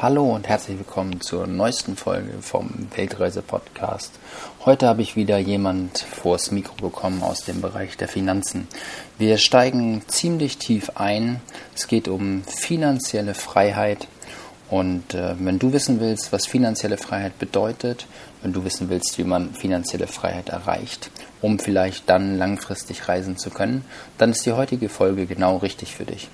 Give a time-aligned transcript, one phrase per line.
[0.00, 4.12] Hallo und herzlich willkommen zur neuesten Folge vom Weltreise-Podcast.
[4.64, 8.68] Heute habe ich wieder jemand vors Mikro bekommen aus dem Bereich der Finanzen.
[9.18, 11.40] Wir steigen ziemlich tief ein.
[11.74, 14.08] Es geht um finanzielle Freiheit.
[14.70, 18.06] Und äh, wenn du wissen willst, was finanzielle Freiheit bedeutet,
[18.42, 21.10] wenn du wissen willst, wie man finanzielle Freiheit erreicht,
[21.40, 23.84] um vielleicht dann langfristig reisen zu können,
[24.18, 26.28] dann ist die heutige Folge genau richtig für dich.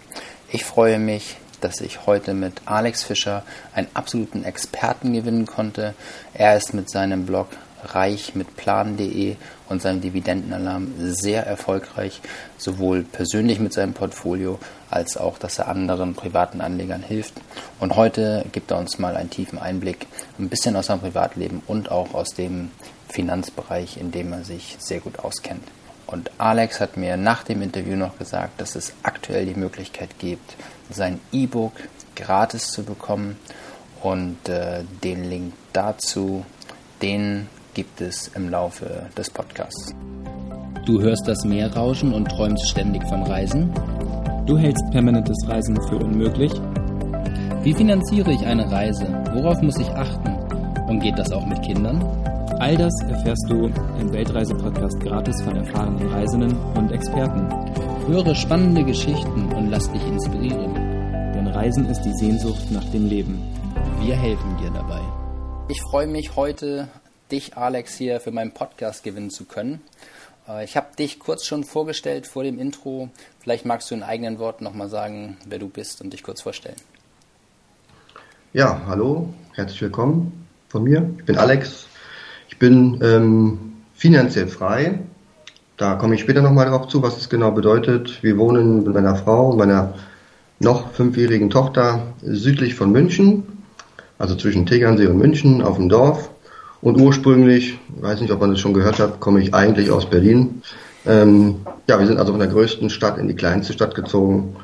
[0.51, 3.43] Ich freue mich, dass ich heute mit Alex Fischer
[3.75, 5.95] einen absoluten Experten gewinnen konnte.
[6.35, 7.49] Er ist mit seinem Blog
[7.93, 9.37] reich mit plan.de
[9.69, 12.21] und seinem Dividendenalarm sehr erfolgreich,
[12.57, 14.59] sowohl persönlich mit seinem Portfolio
[14.91, 17.35] als auch, dass er anderen privaten Anlegern hilft.
[17.81, 20.07] Und heute gibt er uns mal einen tiefen Einblick,
[20.39, 22.71] ein bisschen aus seinem Privatleben und auch aus dem
[23.09, 25.65] Finanzbereich, in dem er sich sehr gut auskennt.
[26.15, 30.55] Und Alex hat mir nach dem Interview noch gesagt, dass es aktuell die Möglichkeit gibt,
[30.89, 31.73] sein E-Book
[32.15, 33.37] gratis zu bekommen.
[34.01, 36.47] Und äh, den Link dazu,
[37.03, 39.93] den gibt es im Laufe des Podcasts.
[40.87, 43.75] Du hörst das Meer rauschen und träumst ständig von Reisen?
[44.47, 46.53] Du hältst permanentes Reisen für unmöglich?
[47.65, 49.09] Wie finanziere ich eine Reise?
[49.33, 50.29] Worauf muss ich achten?
[50.87, 51.99] Und geht das auch mit Kindern?
[52.61, 53.67] All das erfährst du
[53.99, 57.49] im Weltreise-Podcast gratis von erfahrenen Reisenden und Experten.
[58.07, 60.75] Höre spannende Geschichten und lass dich inspirieren.
[61.35, 63.43] Denn Reisen ist die Sehnsucht nach dem Leben.
[64.01, 65.01] Wir helfen dir dabei.
[65.69, 66.89] Ich freue mich heute,
[67.33, 69.81] dich, Alex, hier für meinen Podcast gewinnen zu können.
[70.47, 73.09] Äh, ich habe dich kurz schon vorgestellt vor dem Intro.
[73.41, 76.77] Vielleicht magst du in eigenen Worten nochmal sagen, wer du bist und dich kurz vorstellen.
[78.53, 81.11] Ja, hallo, herzlich willkommen von mir.
[81.19, 81.89] Ich bin Alex.
[82.49, 83.59] Ich bin ähm,
[83.95, 85.01] finanziell frei.
[85.77, 88.23] Da komme ich später nochmal drauf zu, was es genau bedeutet.
[88.23, 89.95] Wir wohnen mit meiner Frau und meiner
[90.61, 93.43] noch fünfjährigen Tochter südlich von München,
[94.19, 96.31] also zwischen Tegernsee und München auf dem Dorf.
[96.81, 100.63] Und ursprünglich, weiß nicht, ob man das schon gehört hat, komme ich eigentlich aus Berlin.
[101.07, 101.57] Ähm,
[101.89, 104.57] ja, wir sind also von der größten Stadt in die kleinste Stadt gezogen.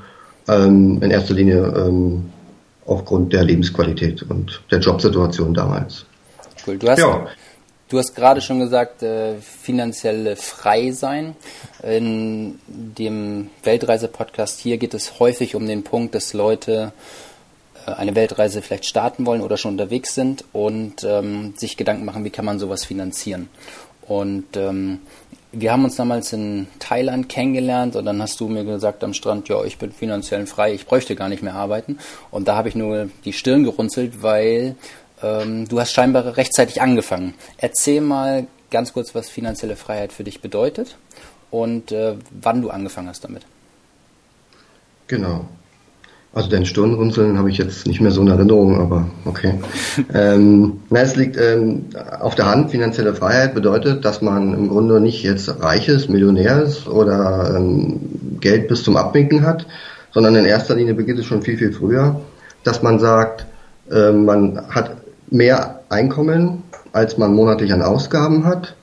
[0.48, 2.30] Ähm, in erster Linie ähm,
[2.86, 6.04] aufgrund der Lebensqualität und der Jobsituation damals.
[6.66, 6.78] Cool.
[6.78, 7.26] Du hast, ja.
[7.90, 11.36] Du hast gerade schon gesagt, äh, finanziell frei sein.
[11.82, 16.92] In dem Weltreise-Podcast hier geht es häufig um den Punkt, dass Leute
[17.86, 22.24] äh, eine Weltreise vielleicht starten wollen oder schon unterwegs sind und ähm, sich Gedanken machen,
[22.24, 23.48] wie kann man sowas finanzieren.
[24.06, 25.00] Und ähm,
[25.52, 29.48] wir haben uns damals in Thailand kennengelernt und dann hast du mir gesagt am Strand,
[29.48, 31.98] ja, ich bin finanziell frei, ich bräuchte gar nicht mehr arbeiten.
[32.30, 34.76] Und da habe ich nur die Stirn gerunzelt, weil
[35.22, 37.34] ähm, du hast scheinbar rechtzeitig angefangen.
[37.58, 40.96] Erzähl mal ganz kurz, was finanzielle Freiheit für dich bedeutet
[41.50, 43.42] und äh, wann du angefangen hast damit.
[45.08, 45.46] Genau.
[46.32, 49.54] Also den Stirnrunzeln habe ich jetzt nicht mehr so in Erinnerung, aber okay.
[50.14, 51.86] ähm, na, es liegt ähm,
[52.20, 56.62] auf der Hand, finanzielle Freiheit bedeutet, dass man im Grunde nicht jetzt reich ist, Millionär
[56.62, 57.98] ist oder ähm,
[58.40, 59.66] Geld bis zum Abwinken hat,
[60.12, 62.20] sondern in erster Linie beginnt es schon viel, viel früher,
[62.62, 63.46] dass man sagt,
[63.90, 64.99] äh, man hat
[65.30, 68.74] mehr Einkommen, als man monatlich an Ausgaben hat.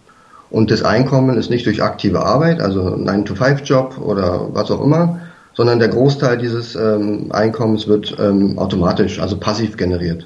[0.49, 5.19] Und das Einkommen ist nicht durch aktive Arbeit, also 9-to-5-Job oder was auch immer,
[5.53, 10.25] sondern der Großteil dieses ähm, Einkommens wird ähm, automatisch, also passiv generiert.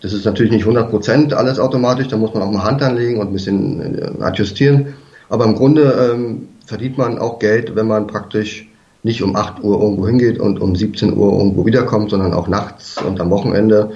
[0.00, 3.20] Das ist natürlich nicht 100 Prozent alles automatisch, da muss man auch mal Hand anlegen
[3.20, 4.94] und ein bisschen äh, adjustieren.
[5.28, 8.66] Aber im Grunde ähm, verdient man auch Geld, wenn man praktisch
[9.02, 13.00] nicht um 8 Uhr irgendwo hingeht und um 17 Uhr irgendwo wiederkommt, sondern auch nachts
[13.02, 13.92] und am Wochenende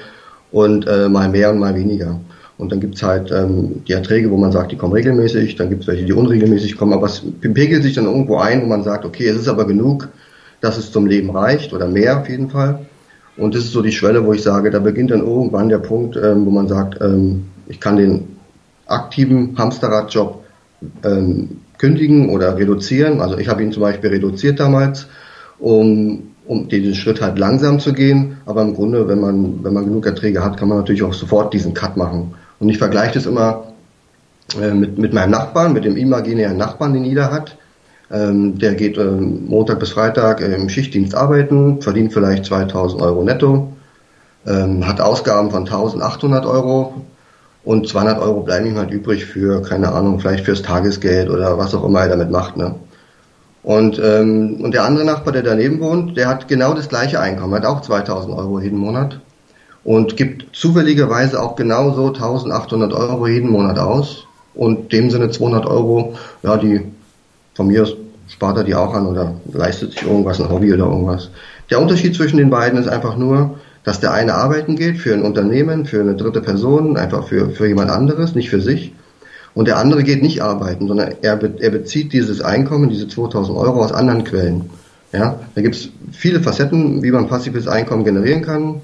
[0.54, 2.20] und äh, mal mehr und mal weniger.
[2.58, 5.88] Und dann gibt's halt ähm, die Erträge, wo man sagt, die kommen regelmäßig, dann gibt's
[5.88, 9.26] welche, die unregelmäßig kommen, aber es pegelt sich dann irgendwo ein, wo man sagt, okay,
[9.26, 10.08] es ist aber genug,
[10.60, 12.86] dass es zum Leben reicht oder mehr auf jeden Fall.
[13.36, 16.16] Und das ist so die Schwelle, wo ich sage, da beginnt dann irgendwann der Punkt,
[16.16, 18.36] ähm, wo man sagt, ähm, ich kann den
[18.86, 20.44] aktiven Hamsterradjob
[21.02, 21.48] ähm,
[21.78, 23.20] kündigen oder reduzieren.
[23.20, 25.08] Also ich habe ihn zum Beispiel reduziert damals,
[25.58, 28.38] um, um diesen Schritt halt langsam zu gehen.
[28.46, 31.52] Aber im Grunde, wenn man, wenn man genug Erträge hat, kann man natürlich auch sofort
[31.54, 32.34] diesen Cut machen.
[32.60, 33.64] Und ich vergleiche das immer
[34.60, 37.56] äh, mit, mit meinem Nachbarn, mit dem imaginären Nachbarn, den jeder hat.
[38.10, 43.72] Ähm, der geht ähm, Montag bis Freitag im Schichtdienst arbeiten, verdient vielleicht 2000 Euro netto,
[44.46, 47.02] ähm, hat Ausgaben von 1800 Euro
[47.64, 51.74] und 200 Euro bleiben ihm halt übrig für, keine Ahnung, vielleicht fürs Tagesgeld oder was
[51.74, 52.58] auch immer er damit macht.
[52.58, 52.74] Ne?
[53.64, 57.54] Und, ähm, und der andere Nachbar, der daneben wohnt, der hat genau das gleiche Einkommen,
[57.54, 59.20] hat auch 2000 Euro jeden Monat
[59.84, 66.14] und gibt zufälligerweise auch genauso 1800 Euro jeden Monat aus und dem Sinne 200 Euro,
[66.42, 66.82] ja, die
[67.54, 67.96] von mir aus
[68.28, 71.30] spart er die auch an oder leistet sich irgendwas, ein Hobby oder irgendwas.
[71.70, 75.22] Der Unterschied zwischen den beiden ist einfach nur, dass der eine arbeiten geht für ein
[75.22, 78.94] Unternehmen, für eine dritte Person, einfach für, für jemand anderes, nicht für sich.
[79.54, 83.84] Und der andere geht nicht arbeiten, sondern er, er bezieht dieses Einkommen, diese 2000 Euro
[83.84, 84.70] aus anderen Quellen.
[85.12, 88.80] Ja, da gibt es viele Facetten, wie man passives Einkommen generieren kann.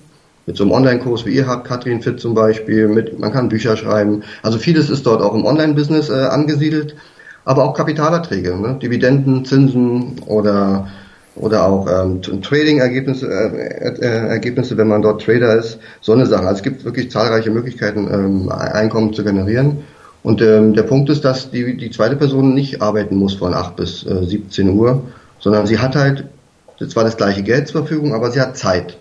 [0.47, 3.77] Mit so einem Online-Kurs wie ihr habt, Katrin Fit zum Beispiel, mit, man kann Bücher
[3.77, 4.23] schreiben.
[4.43, 6.95] Also vieles ist dort auch im Online-Business äh, angesiedelt,
[7.45, 8.79] aber auch Kapitalerträge, ne?
[8.81, 10.89] Dividenden, Zinsen oder
[11.37, 16.43] oder auch ähm, Trading-Ergebnisse, äh, äh, Ergebnisse, wenn man dort Trader ist, so eine Sache.
[16.43, 19.79] Also es gibt wirklich zahlreiche Möglichkeiten, ähm, Einkommen zu generieren.
[20.23, 23.77] Und ähm, der Punkt ist, dass die, die zweite Person nicht arbeiten muss von 8
[23.77, 25.03] bis äh, 17 Uhr,
[25.39, 26.25] sondern sie hat halt
[26.89, 28.97] zwar das gleiche Geld zur Verfügung, aber sie hat Zeit.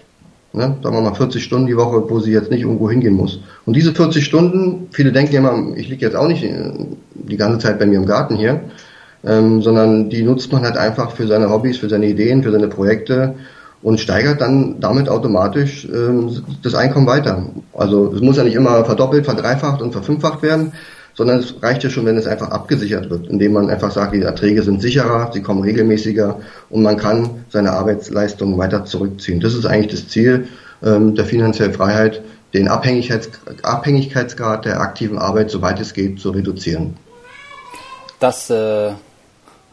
[0.52, 0.78] Ne?
[0.82, 3.40] Sagen wir mal 40 Stunden die Woche, wo sie jetzt nicht irgendwo hingehen muss.
[3.66, 6.72] Und diese 40 Stunden, viele denken immer, ich liege jetzt auch nicht äh,
[7.14, 8.62] die ganze Zeit bei mir im Garten hier,
[9.24, 12.68] ähm, sondern die nutzt man halt einfach für seine Hobbys, für seine Ideen, für seine
[12.68, 13.36] Projekte
[13.82, 17.46] und steigert dann damit automatisch ähm, das Einkommen weiter.
[17.74, 20.74] Also es muss ja nicht immer verdoppelt, verdreifacht und verfünffacht werden,
[21.20, 24.22] sondern es reicht ja schon, wenn es einfach abgesichert wird, indem man einfach sagt, die
[24.22, 26.40] Erträge sind sicherer, sie kommen regelmäßiger
[26.70, 29.42] und man kann seine Arbeitsleistung weiter zurückziehen.
[29.42, 30.48] Das ist eigentlich das Ziel
[30.82, 32.22] ähm, der finanziellen Freiheit,
[32.54, 33.32] den Abhängigkeits
[33.64, 36.96] Abhängigkeitsgrad der aktiven Arbeit, soweit es geht, zu reduzieren.
[38.22, 38.92] Das äh,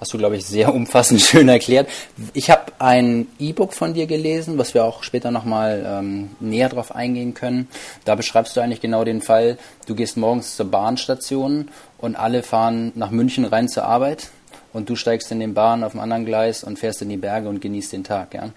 [0.07, 1.89] Hast du, glaube ich, sehr umfassend schön erklärt.
[2.33, 6.95] Ich habe ein E-Book von dir gelesen, was wir auch später nochmal ähm, näher drauf
[6.95, 7.67] eingehen können.
[8.05, 12.93] Da beschreibst du eigentlich genau den Fall, du gehst morgens zur Bahnstation und alle fahren
[12.95, 14.29] nach München rein zur Arbeit
[14.73, 17.49] und du steigst in den Bahn auf dem anderen Gleis und fährst in die Berge
[17.49, 18.51] und genießt den Tag, ja,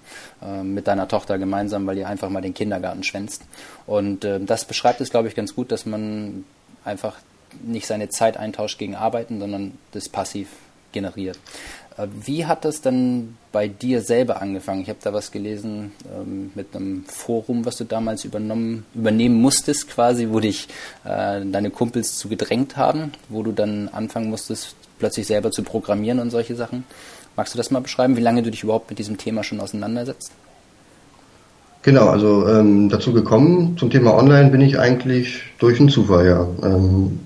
[0.43, 3.41] äh, mit deiner Tochter gemeinsam, weil ihr einfach mal den Kindergarten schwänzt.
[3.87, 6.45] Und äh, das beschreibt es, glaube ich, ganz gut, dass man
[6.85, 7.15] einfach
[7.63, 10.49] nicht seine Zeit eintauscht gegen Arbeiten, sondern das passiv
[10.91, 11.39] generiert.
[11.97, 14.81] Äh, wie hat das dann bei dir selber angefangen?
[14.81, 19.89] Ich habe da was gelesen ähm, mit einem Forum, was du damals übernommen, übernehmen musstest,
[19.89, 20.67] quasi, wo dich
[21.03, 26.19] äh, deine Kumpels zu gedrängt haben, wo du dann anfangen musstest, plötzlich selber zu programmieren
[26.19, 26.83] und solche Sachen.
[27.35, 30.31] Magst du das mal beschreiben, wie lange du dich überhaupt mit diesem Thema schon auseinandersetzt?
[31.81, 36.47] Genau, also ähm, dazu gekommen zum Thema Online bin ich eigentlich durch einen Zufall, ja.
[36.61, 37.19] Ähm,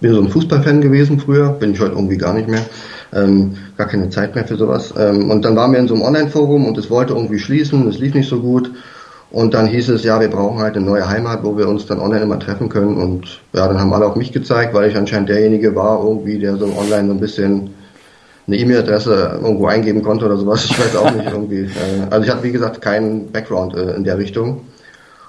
[0.00, 2.64] bin so ein Fußballfan gewesen früher, bin ich heute irgendwie gar nicht mehr
[3.12, 4.94] ähm, gar keine Zeit mehr für sowas.
[4.96, 7.98] Ähm, und dann waren wir in so einem Online-Forum und es wollte irgendwie schließen, es
[7.98, 8.70] lief nicht so gut.
[9.30, 12.00] Und dann hieß es, ja, wir brauchen halt eine neue Heimat, wo wir uns dann
[12.00, 12.96] online immer treffen können.
[12.96, 16.56] Und ja, dann haben alle auf mich gezeigt, weil ich anscheinend derjenige war, irgendwie, der
[16.56, 17.70] so online so ein bisschen
[18.48, 20.64] eine E-Mail-Adresse irgendwo eingeben konnte oder sowas.
[20.64, 21.62] Ich weiß auch nicht irgendwie.
[21.62, 24.62] Äh, also ich hatte, wie gesagt, keinen Background äh, in der Richtung.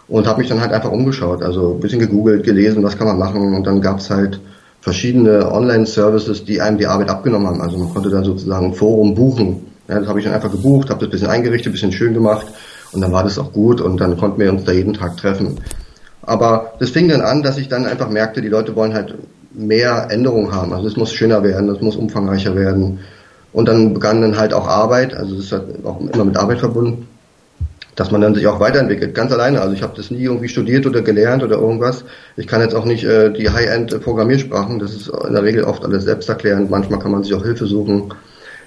[0.08, 1.44] Und habe mich dann halt einfach umgeschaut.
[1.44, 3.54] Also ein bisschen gegoogelt, gelesen, was kann man machen.
[3.54, 4.42] Und dann gab's halt
[4.82, 7.62] verschiedene Online-Services, die einem die Arbeit abgenommen haben.
[7.62, 9.68] Also man konnte dann sozusagen ein Forum buchen.
[9.88, 12.14] Ja, das habe ich dann einfach gebucht, habe das ein bisschen eingerichtet, ein bisschen schön
[12.14, 12.48] gemacht
[12.92, 15.60] und dann war das auch gut und dann konnten wir uns da jeden Tag treffen.
[16.24, 19.16] Aber das fing dann an, dass ich dann einfach merkte, die Leute wollen halt
[19.54, 20.74] mehr Änderungen haben.
[20.74, 23.00] Also es muss schöner werden, es muss umfangreicher werden.
[23.54, 26.60] Und dann begann dann halt auch Arbeit, also es ist halt auch immer mit Arbeit
[26.60, 27.08] verbunden
[27.96, 29.62] dass man dann sich auch weiterentwickelt, ganz alleine.
[29.62, 32.06] Also ich habe das nie irgendwie studiert oder gelernt oder irgendwas.
[32.38, 36.06] Ich kann jetzt auch nicht äh, die High-End-Programmiersprachen, das ist in der Regel oft alles
[36.06, 36.70] selbsterklärend.
[36.70, 38.14] Manchmal kann man sich auch Hilfe suchen.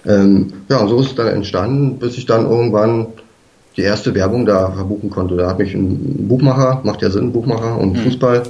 [0.06, 3.06] Ähm, ja, und so ist es dann entstanden, bis ich dann irgendwann
[3.76, 5.36] die erste Werbung da verbuchen konnte.
[5.36, 8.02] Da hat mich ein Buchmacher, macht ja Sinn, Buchmacher und mhm.
[8.02, 8.42] Fußball,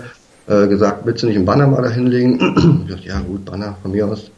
[0.49, 2.83] äh, gesagt, willst du nicht einen Banner mal da hinlegen?
[2.87, 4.31] ich dachte, ja gut, Banner von mir aus.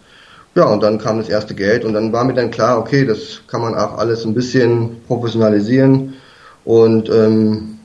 [0.55, 3.43] Ja, und dann kam das erste Geld und dann war mir dann klar, okay, das
[3.47, 6.14] kann man auch alles ein bisschen professionalisieren
[6.67, 7.79] und ähm,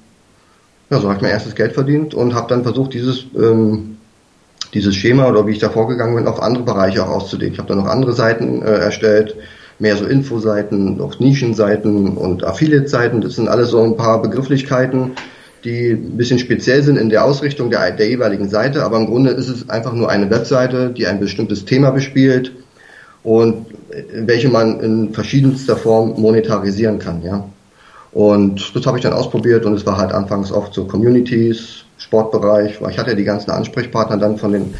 [0.90, 3.98] ja, so habe ich mein erstes Geld verdient und habe dann versucht, dieses, ähm,
[4.74, 7.54] dieses Schema oder wie ich da vorgegangen bin, auf andere Bereiche auch auszudehnen.
[7.54, 9.36] Ich habe dann noch andere Seiten äh, erstellt,
[9.78, 13.22] mehr so Infoseiten, auch Nischenseiten und Affiliate-Seiten.
[13.22, 15.12] Das sind alles so ein paar Begrifflichkeiten,
[15.64, 19.30] die ein bisschen speziell sind in der Ausrichtung der, der jeweiligen Seite, aber im Grunde
[19.30, 22.52] ist es einfach nur eine Webseite, die ein bestimmtes Thema bespielt
[23.22, 27.48] und äh, welche man in verschiedenster Form monetarisieren kann, ja.
[28.14, 32.82] Und das habe ich dann ausprobiert und es war halt anfangs oft so Communities, Sportbereich,
[32.82, 34.74] weil ich hatte ja die ganzen Ansprechpartner dann von den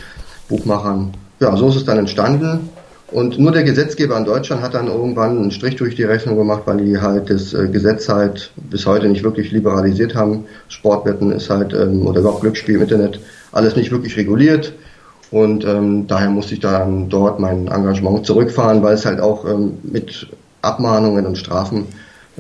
[0.50, 1.14] Buchmachern.
[1.40, 2.70] Ja, so ist es dann entstanden.
[3.12, 6.64] Und nur der Gesetzgeber in Deutschland hat dann irgendwann einen Strich durch die Rechnung gemacht,
[6.66, 10.46] weil die halt das äh, Gesetz halt bis heute nicht wirklich liberalisiert haben.
[10.70, 13.20] Sportwetten ist halt, ähm, oder überhaupt Glücksspiel im Internet,
[13.52, 14.74] alles nicht wirklich reguliert.
[15.30, 19.78] Und ähm, daher musste ich dann dort mein Engagement zurückfahren, weil es halt auch ähm,
[19.84, 20.28] mit
[20.62, 21.88] Abmahnungen und Strafen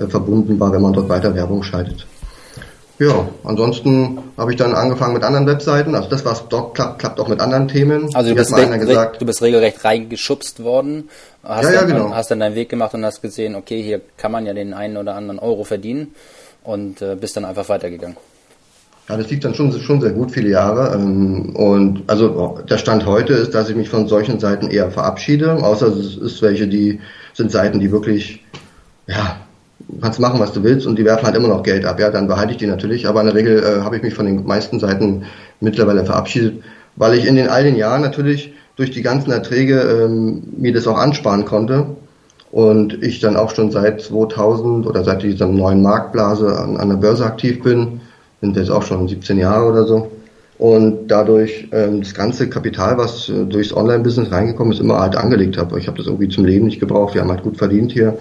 [0.10, 2.05] verbunden war, wenn man dort weiter Werbung schaltet.
[3.00, 5.96] Ja, ansonsten habe ich dann angefangen mit anderen Webseiten.
[5.96, 8.13] Also das, was dort klappt, klappt auch mit anderen Themen.
[8.13, 11.10] Also du bist, gesagt, du bist regelrecht reingeschubst worden,
[11.43, 12.13] hast, ja, ja, dann, genau.
[12.13, 14.98] hast dann deinen Weg gemacht und hast gesehen, okay, hier kann man ja den einen
[14.98, 16.13] oder anderen Euro verdienen.
[16.63, 18.17] und äh, bist dann einfach weitergegangen.
[19.10, 20.96] Ja, das lief dann schon, schon sehr gut, viele Jahre.
[20.96, 25.53] Ähm, und also der Stand heute ist, dass ich mich von solchen Seiten eher verabschiede,
[25.53, 27.00] außer es ist welche, die
[27.34, 28.43] sind Seiten, die wirklich,
[29.08, 29.38] ja,
[30.00, 32.00] kannst machen, was du willst und die werfen halt immer noch Geld ab.
[32.00, 33.07] Ja, dann behalte ich die natürlich.
[33.07, 35.24] Aber in der Regel äh, habe ich mich von den meisten Seiten
[35.60, 36.63] mittlerweile verabschiedet,
[36.95, 40.88] weil ich in den all den Jahren natürlich durch die ganzen Erträge ähm, mir das
[40.88, 41.88] auch ansparen konnte
[42.51, 46.95] und ich dann auch schon seit 2000 oder seit dieser neuen Marktblase an, an der
[46.98, 48.01] Börse aktiv bin,
[48.41, 50.12] sind jetzt auch schon 17 Jahre oder so
[50.62, 55.57] und dadurch ähm, das ganze Kapital, was äh, durchs Online-Business reingekommen ist, immer halt angelegt
[55.57, 55.79] habe.
[55.79, 57.15] Ich habe das irgendwie zum Leben nicht gebraucht.
[57.15, 58.19] Wir haben halt gut verdient hier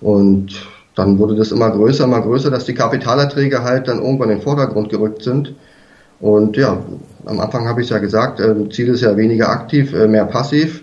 [0.00, 0.54] und
[0.94, 4.42] dann wurde das immer größer, immer größer, dass die Kapitalerträge halt dann irgendwann in den
[4.42, 5.54] Vordergrund gerückt sind.
[6.20, 6.82] Und ja,
[7.24, 10.82] am Anfang habe ich ja gesagt, äh, Ziel ist ja weniger aktiv, äh, mehr passiv.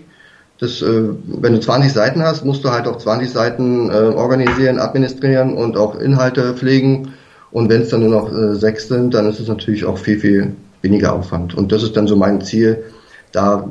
[0.58, 4.78] Das, äh, wenn du 20 Seiten hast, musst du halt auch 20 Seiten äh, organisieren,
[4.78, 7.14] administrieren und auch Inhalte pflegen.
[7.52, 10.20] Und wenn es dann nur noch äh, sechs sind, dann ist es natürlich auch viel,
[10.20, 10.52] viel
[10.82, 11.54] weniger Aufwand.
[11.54, 12.84] Und das ist dann so mein Ziel,
[13.32, 13.68] da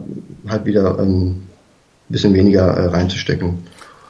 [0.47, 1.43] halt wieder ähm,
[2.09, 3.59] bisschen weniger äh, reinzustecken.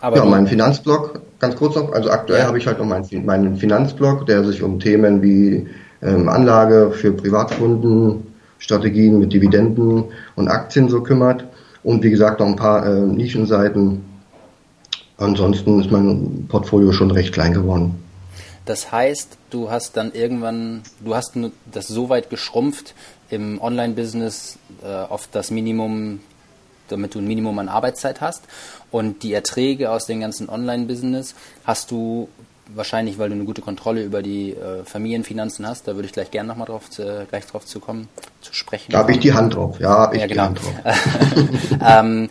[0.01, 2.47] Aber ja, mein Finanzblog, ganz kurz noch, also aktuell ja.
[2.47, 5.67] habe ich halt noch meinen, meinen Finanzblog, der sich um Themen wie
[6.01, 8.27] ähm, Anlage für Privatkunden,
[8.59, 11.45] Strategien mit Dividenden und Aktien so kümmert.
[11.83, 14.03] Und wie gesagt noch ein paar äh, Nischenseiten.
[15.17, 17.95] Ansonsten ist mein Portfolio schon recht klein geworden.
[18.65, 21.33] Das heißt, du hast dann irgendwann, du hast
[21.71, 22.93] das so weit geschrumpft
[23.29, 26.19] im Online-Business äh, auf das Minimum,
[26.87, 28.43] damit du ein Minimum an Arbeitszeit hast.
[28.91, 32.27] Und die Erträge aus dem ganzen Online-Business hast du
[32.75, 35.87] wahrscheinlich, weil du eine gute Kontrolle über die äh, Familienfinanzen hast.
[35.87, 38.09] Da würde ich gleich gerne nochmal drauf, äh, gleich drauf zu kommen,
[38.41, 38.91] zu sprechen.
[38.91, 40.45] Da habe ich die Hand drauf, ja, habe ich ja, die genau.
[40.45, 40.73] Hand drauf.
[41.87, 42.29] ähm,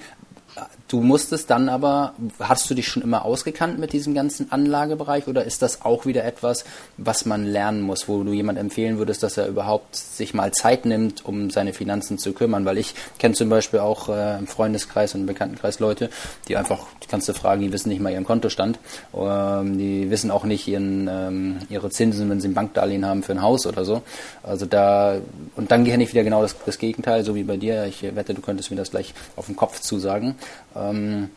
[0.88, 5.44] Du musstest dann aber, hast du dich schon immer ausgekannt mit diesem ganzen Anlagebereich oder
[5.44, 6.64] ist das auch wieder etwas,
[6.96, 10.86] was man lernen muss, wo du jemand empfehlen würdest, dass er überhaupt sich mal Zeit
[10.86, 12.64] nimmt, um seine Finanzen zu kümmern?
[12.64, 16.08] Weil ich kenne zum Beispiel auch äh, im Freundeskreis und im Bekanntenkreis Leute,
[16.48, 18.78] die einfach, die kannst du fragen, die wissen nicht mal ihren Kontostand,
[19.14, 23.32] ähm, die wissen auch nicht ihren, ähm, ihre Zinsen, wenn sie ein Bankdarlehen haben für
[23.32, 24.00] ein Haus oder so.
[24.42, 25.18] Also da,
[25.54, 27.84] und dann kenne ich wieder genau das, das Gegenteil, so wie bei dir.
[27.84, 30.34] Ich wette, du könntest mir das gleich auf den Kopf zusagen.
[30.78, 31.30] Ähm,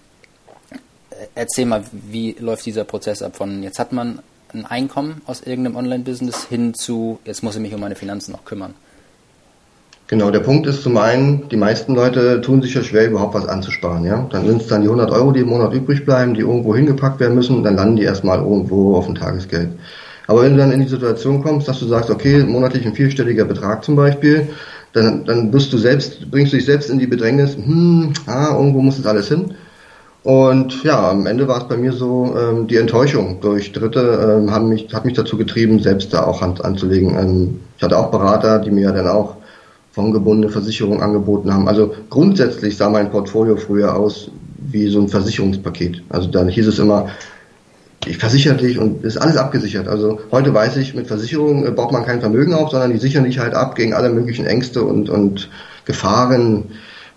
[1.35, 4.19] erzähl mal, wie läuft dieser Prozess ab von jetzt hat man
[4.53, 8.45] ein Einkommen aus irgendeinem Online-Business hin zu jetzt muss ich mich um meine Finanzen auch
[8.45, 8.73] kümmern?
[10.07, 13.47] Genau, der Punkt ist zum einen, die meisten Leute tun sich ja schwer, überhaupt was
[13.47, 14.03] anzusparen.
[14.03, 14.27] Ja?
[14.29, 17.21] Dann sind es dann die 100 Euro, die im Monat übrig bleiben, die irgendwo hingepackt
[17.21, 19.69] werden müssen, dann landen die erstmal irgendwo auf dem Tagesgeld.
[20.27, 23.45] Aber wenn du dann in die Situation kommst, dass du sagst, okay, monatlich ein vierstelliger
[23.45, 24.49] Betrag zum Beispiel,
[24.93, 28.81] dann, dann bist du selbst, bringst du dich selbst in die Bedrängnis, hm, ah, irgendwo
[28.81, 29.55] muss das alles hin.
[30.23, 34.51] Und ja, am Ende war es bei mir so, ähm, die Enttäuschung durch Dritte ähm,
[34.51, 37.17] haben mich, hat mich dazu getrieben, selbst da auch Hand anzulegen.
[37.17, 39.37] Ähm, ich hatte auch Berater, die mir dann auch
[39.93, 41.67] fondgebundene Versicherungen angeboten haben.
[41.67, 44.29] Also grundsätzlich sah mein Portfolio früher aus
[44.59, 46.03] wie so ein Versicherungspaket.
[46.09, 47.09] Also dann hieß es immer,
[48.05, 49.87] ich versichere dich und ist alles abgesichert.
[49.87, 53.25] Also heute weiß ich, mit Versicherungen äh, baut man kein Vermögen auf, sondern die sichern
[53.25, 55.49] dich halt ab gegen alle möglichen Ängste und, und
[55.85, 56.65] Gefahren.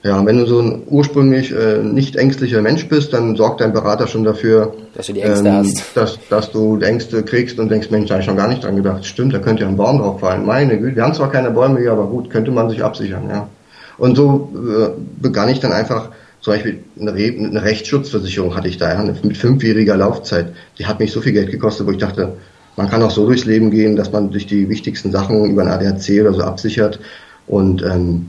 [0.02, 4.06] Ja, wenn du so ein ursprünglich äh, nicht ängstlicher Mensch bist, dann sorgt dein Berater
[4.06, 5.96] schon dafür, dass du die Ängste ähm, hast.
[5.96, 8.76] Dass, dass du Ängste kriegst und denkst, Mensch, da habe ich noch gar nicht dran
[8.76, 9.06] gedacht.
[9.06, 10.44] Stimmt, da könnte ja ein Baum drauf fallen.
[10.44, 13.48] Meine Güte, wir haben zwar keine Bäume hier, aber gut, könnte man sich absichern, ja.
[13.96, 14.88] Und so äh,
[15.22, 16.10] begann ich dann einfach
[16.44, 20.52] zum Beispiel eine, eine Rechtsschutzversicherung hatte ich da, ja, mit fünfjähriger Laufzeit.
[20.78, 22.34] Die hat mich so viel Geld gekostet, wo ich dachte,
[22.76, 25.68] man kann auch so durchs Leben gehen, dass man sich die wichtigsten Sachen über ein
[25.68, 27.00] ADAC oder so absichert.
[27.46, 28.28] Und ähm,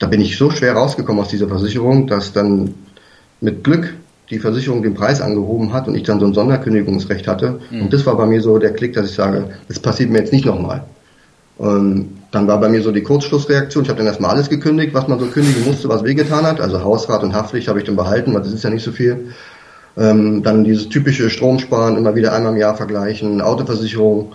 [0.00, 2.74] da bin ich so schwer rausgekommen aus dieser Versicherung, dass dann
[3.40, 3.94] mit Glück
[4.30, 7.60] die Versicherung den Preis angehoben hat und ich dann so ein Sonderkündigungsrecht hatte.
[7.70, 7.82] Mhm.
[7.82, 10.32] Und das war bei mir so der Klick, dass ich sage, das passiert mir jetzt
[10.32, 10.82] nicht nochmal.
[11.58, 13.84] Und dann war bei mir so die Kurzschlussreaktion.
[13.84, 16.60] Ich habe dann erstmal alles gekündigt, was man so kündigen musste, was wehgetan hat.
[16.60, 19.32] Also Hausrat und Haftpflicht habe ich dann behalten, weil das ist ja nicht so viel.
[19.98, 24.32] Ähm, dann dieses typische Stromsparen, immer wieder einmal im Jahr vergleichen, Autoversicherung.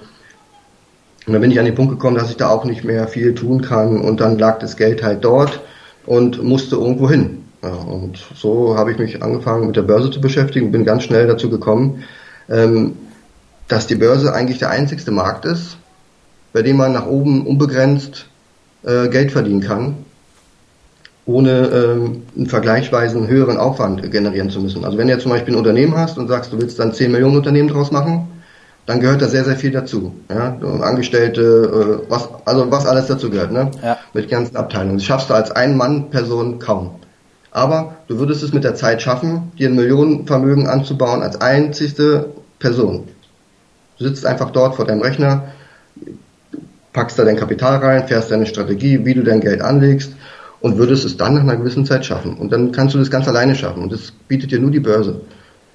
[1.25, 3.33] Und dann bin ich an den Punkt gekommen, dass ich da auch nicht mehr viel
[3.33, 3.99] tun kann.
[3.99, 5.59] Und dann lag das Geld halt dort
[6.05, 7.45] und musste irgendwo hin.
[7.63, 11.01] Ja, und so habe ich mich angefangen mit der Börse zu beschäftigen und bin ganz
[11.01, 12.03] schnell dazu gekommen,
[12.47, 12.95] ähm,
[13.67, 15.77] dass die Börse eigentlich der einzigste Markt ist,
[16.57, 18.25] bei dem man nach oben unbegrenzt
[18.83, 19.93] äh, Geld verdienen kann,
[21.27, 24.83] ohne ähm, einen vergleichsweise höheren Aufwand generieren zu müssen.
[24.83, 27.11] Also wenn du jetzt zum Beispiel ein Unternehmen hast und sagst, du willst dann 10
[27.11, 28.27] Millionen Unternehmen draus machen,
[28.87, 30.15] dann gehört da sehr, sehr viel dazu.
[30.31, 30.57] Ja?
[30.81, 33.69] Angestellte, äh, was, also was alles dazu gehört, ne?
[33.83, 33.99] Ja.
[34.15, 34.97] Mit ganzen Abteilungen.
[34.97, 36.95] Das schaffst du als Ein-Mann-Person kaum.
[37.51, 43.03] Aber du würdest es mit der Zeit schaffen, dir ein Millionenvermögen anzubauen als einzigste Person.
[43.99, 45.49] Du sitzt einfach dort vor deinem Rechner,
[46.97, 50.13] packst da dein Kapital rein, fährst deine Strategie, wie du dein Geld anlegst
[50.61, 52.35] und würdest es dann nach einer gewissen Zeit schaffen.
[52.37, 53.83] Und dann kannst du das ganz alleine schaffen.
[53.83, 55.21] Und das bietet dir nur die Börse.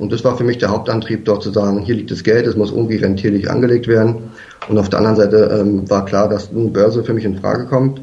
[0.01, 2.57] Und das war für mich der Hauptantrieb, dort zu sagen, hier liegt das Geld, es
[2.57, 4.33] muss irgendwie rentierlich angelegt werden.
[4.69, 7.67] Und auf der anderen Seite ähm, war klar, dass eine Börse für mich in Frage
[7.67, 8.01] kommt.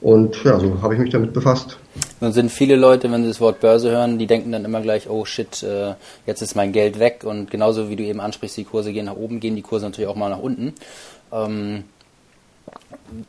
[0.00, 1.78] Und ja, so habe ich mich damit befasst.
[2.18, 5.08] Dann sind viele Leute, wenn sie das Wort Börse hören, die denken dann immer gleich,
[5.08, 5.94] oh shit, äh,
[6.26, 7.22] jetzt ist mein Geld weg.
[7.24, 10.10] Und genauso wie du eben ansprichst, die Kurse gehen nach oben, gehen die Kurse natürlich
[10.10, 10.74] auch mal nach unten.
[11.32, 11.84] Ähm,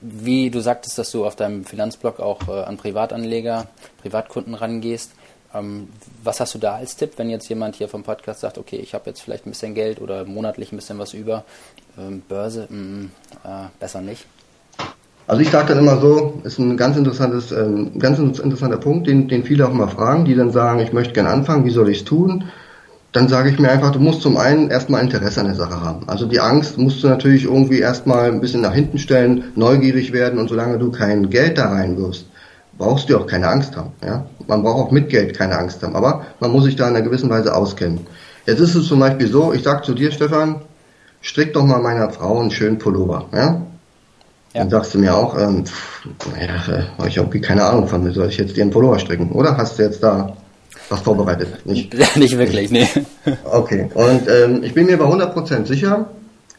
[0.01, 3.67] wie du sagtest, dass du auf deinem Finanzblog auch äh, an Privatanleger,
[4.01, 5.11] Privatkunden rangehst.
[5.53, 5.89] Ähm,
[6.23, 8.93] was hast du da als Tipp, wenn jetzt jemand hier vom Podcast sagt, okay, ich
[8.93, 11.43] habe jetzt vielleicht ein bisschen Geld oder monatlich ein bisschen was über,
[11.97, 13.11] ähm, Börse, mh, mm,
[13.43, 14.25] äh, besser nicht?
[15.27, 19.27] Also ich sage dann immer so, ist ein ganz interessantes, ähm, ganz interessanter Punkt, den,
[19.27, 21.99] den viele auch mal fragen, die dann sagen, ich möchte gerne anfangen, wie soll ich
[21.99, 22.45] es tun?
[23.11, 26.07] Dann sage ich mir einfach, du musst zum einen erstmal Interesse an der Sache haben.
[26.07, 30.39] Also die Angst musst du natürlich irgendwie erstmal ein bisschen nach hinten stellen, neugierig werden
[30.39, 32.27] und solange du kein Geld da rein wirst,
[32.77, 33.91] brauchst du auch keine Angst haben.
[34.05, 34.27] Ja?
[34.47, 37.03] Man braucht auch mit Geld keine Angst haben, aber man muss sich da in einer
[37.03, 38.01] gewissen Weise auskennen.
[38.45, 40.61] Jetzt ist es zum Beispiel so, ich sag zu dir, Stefan,
[41.21, 43.25] strick doch mal meiner Frau einen schönen Pullover.
[43.33, 43.61] Ja?
[44.53, 44.61] Ja.
[44.61, 48.11] Dann sagst du mir auch, ähm, pff, naja, äh, ich habe keine Ahnung von, mir,
[48.11, 49.31] soll ich jetzt dir einen Pullover stricken?
[49.31, 50.35] Oder hast du jetzt da
[50.89, 51.65] was vorbereitet?
[51.65, 52.87] Nicht, nicht wirklich, nee.
[53.45, 56.09] Okay, und ähm, ich bin mir bei 100% sicher,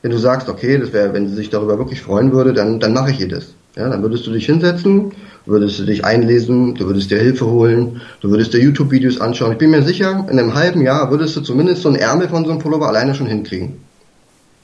[0.02, 2.92] wenn du sagst, okay, das wäre, wenn sie sich darüber wirklich freuen würde, dann, dann
[2.92, 3.54] mache ich ihr das.
[3.76, 5.12] Ja, dann würdest du dich hinsetzen,
[5.46, 9.52] würdest du dich einlesen, du würdest dir Hilfe holen, du würdest dir YouTube-Videos anschauen.
[9.52, 12.44] Ich bin mir sicher, in einem halben Jahr würdest du zumindest so einen Ärmel von
[12.44, 13.76] so einem Pullover alleine schon hinkriegen.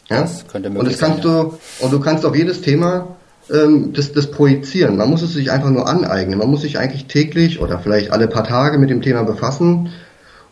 [0.08, 0.22] Ja?
[0.22, 1.42] Das könnte möglich und das kannst sein, ja.
[1.44, 3.15] du und du kannst auf jedes Thema
[3.52, 4.96] ähm, das, das projizieren.
[4.96, 6.38] Man muss es sich einfach nur aneignen.
[6.38, 9.90] Man muss sich eigentlich täglich oder vielleicht alle paar Tage mit dem Thema befassen.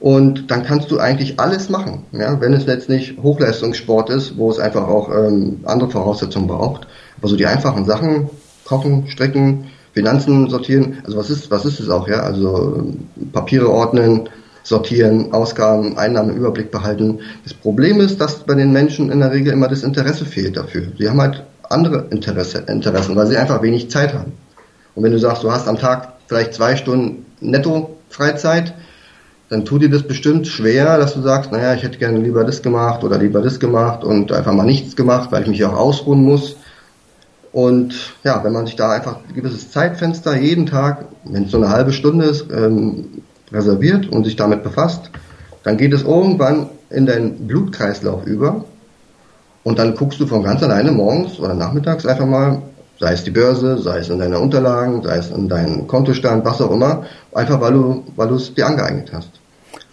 [0.01, 4.51] Und dann kannst du eigentlich alles machen, ja, wenn es jetzt nicht Hochleistungssport ist, wo
[4.51, 6.87] es einfach auch ähm, andere Voraussetzungen braucht.
[7.17, 8.29] Aber so die einfachen Sachen,
[8.67, 12.21] kochen, stricken, Finanzen sortieren, also was ist, was ist es auch, ja?
[12.21, 14.29] Also ähm, Papiere ordnen,
[14.63, 17.21] sortieren, Ausgaben, Einnahmen, Überblick behalten.
[17.45, 20.89] Das Problem ist, dass bei den Menschen in der Regel immer das Interesse fehlt dafür.
[20.99, 24.33] Sie haben halt andere Interesse, Interessen, weil sie einfach wenig Zeit haben.
[24.95, 28.75] Und wenn du sagst, du hast am Tag vielleicht zwei Stunden netto Freizeit,
[29.49, 32.63] dann tut dir das bestimmt schwer, dass du sagst, naja, ich hätte gerne lieber das
[32.63, 36.23] gemacht oder lieber das gemacht und einfach mal nichts gemacht, weil ich mich auch ausruhen
[36.25, 36.57] muss.
[37.53, 41.59] Und ja, wenn man sich da einfach ein gewisses Zeitfenster jeden Tag, wenn es so
[41.59, 43.23] eine halbe Stunde ist, ähm,
[43.53, 45.11] reserviert und sich damit befasst,
[45.63, 48.65] dann geht es irgendwann in deinen Blutkreislauf über
[49.65, 52.63] und dann guckst du von ganz alleine morgens oder nachmittags einfach mal,
[53.01, 56.61] sei es die Börse, sei es in deine Unterlagen, sei es in deinen Kontostand, was
[56.61, 59.31] auch immer, einfach weil du, weil du es dir angeeignet hast.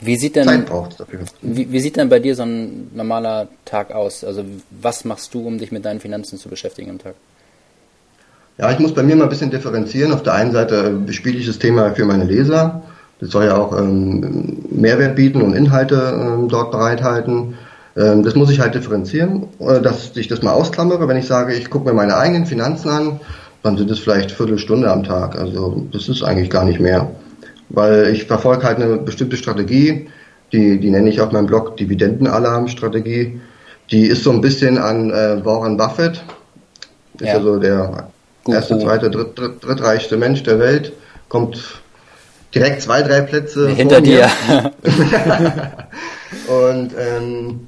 [0.01, 1.19] Wie sieht denn, Zeit braucht dafür.
[1.41, 4.23] Wie, wie sieht denn bei dir so ein normaler Tag aus?
[4.23, 7.13] Also was machst du, um dich mit deinen Finanzen zu beschäftigen am Tag?
[8.57, 10.11] Ja, ich muss bei mir mal ein bisschen differenzieren.
[10.11, 12.81] Auf der einen Seite bespiele ich das Thema für meine Leser.
[13.19, 17.57] Das soll ja auch ähm, Mehrwert bieten und Inhalte ähm, dort bereithalten.
[17.97, 21.07] Ähm, das muss ich halt differenzieren, äh, dass ich das mal ausklammere.
[21.07, 23.19] Wenn ich sage, ich gucke mir meine eigenen Finanzen an,
[23.63, 25.37] dann sind es vielleicht Viertelstunde am Tag.
[25.37, 27.11] Also das ist eigentlich gar nicht mehr.
[27.69, 30.09] Weil ich verfolge halt eine bestimmte Strategie,
[30.51, 33.39] die, die nenne ich auf meinem Blog Dividendenalarm-Strategie.
[33.91, 36.23] Die ist so ein bisschen an äh, Warren Buffett.
[37.17, 37.33] Das ja.
[37.33, 38.07] ist also der
[38.43, 40.93] Gut, erste, zweite, dritt, dritt, drittreichste Mensch der Welt.
[41.29, 41.81] Kommt
[42.55, 44.29] direkt zwei, drei Plätze hinter dir.
[46.47, 47.67] und ähm,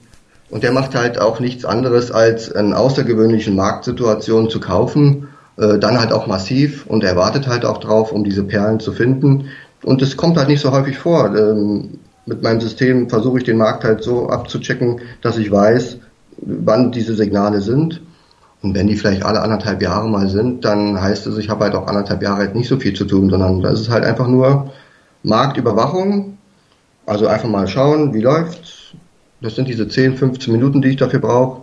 [0.54, 6.00] und der macht halt auch nichts anderes, als in außergewöhnlichen Marktsituationen zu kaufen, äh, dann
[6.00, 9.46] halt auch massiv und er wartet halt auch drauf, um diese Perlen zu finden.
[9.84, 11.36] Und es kommt halt nicht so häufig vor.
[11.36, 15.98] Ähm, mit meinem System versuche ich den Markt halt so abzuchecken, dass ich weiß,
[16.38, 18.04] wann diese Signale sind.
[18.62, 21.74] Und wenn die vielleicht alle anderthalb Jahre mal sind, dann heißt es, ich habe halt
[21.74, 24.72] auch anderthalb Jahre halt nicht so viel zu tun, sondern da ist halt einfach nur
[25.24, 26.38] Marktüberwachung.
[27.08, 28.83] Also einfach mal schauen, wie läuft's,
[29.44, 31.62] das sind diese 10, 15 Minuten, die ich dafür brauche.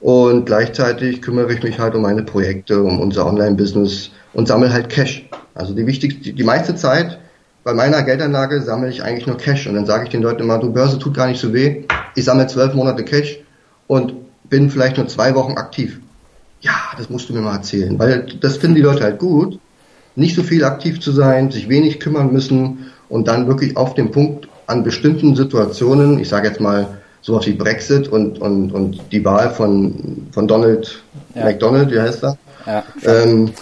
[0.00, 4.88] Und gleichzeitig kümmere ich mich halt um meine Projekte, um unser Online-Business und sammle halt
[4.88, 5.28] Cash.
[5.54, 7.18] Also die wichtigste, die meiste Zeit
[7.64, 9.66] bei meiner Geldanlage sammle ich eigentlich nur Cash.
[9.66, 11.84] Und dann sage ich den Leuten immer, du Börse tut gar nicht so weh.
[12.14, 13.40] Ich sammle zwölf Monate Cash
[13.88, 14.14] und
[14.48, 16.00] bin vielleicht nur zwei Wochen aktiv.
[16.60, 19.58] Ja, das musst du mir mal erzählen, weil das finden die Leute halt gut.
[20.16, 24.10] Nicht so viel aktiv zu sein, sich wenig kümmern müssen und dann wirklich auf dem
[24.10, 29.24] Punkt an bestimmten Situationen, ich sage jetzt mal sowas wie Brexit und, und, und die
[29.24, 31.02] Wahl von, von Donald
[31.34, 31.44] ja.
[31.44, 32.38] McDonald, wie heißt er?
[32.66, 32.84] Ja.
[33.04, 33.52] Ähm,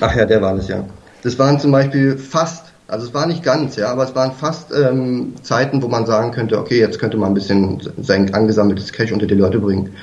[0.00, 0.84] ach ja, der war es ja.
[1.22, 4.72] Das waren zum Beispiel fast, also es war nicht ganz, ja, aber es waren fast
[4.72, 9.12] ähm, Zeiten, wo man sagen könnte, okay, jetzt könnte man ein bisschen sein angesammeltes Cash
[9.12, 9.94] unter die Leute bringen.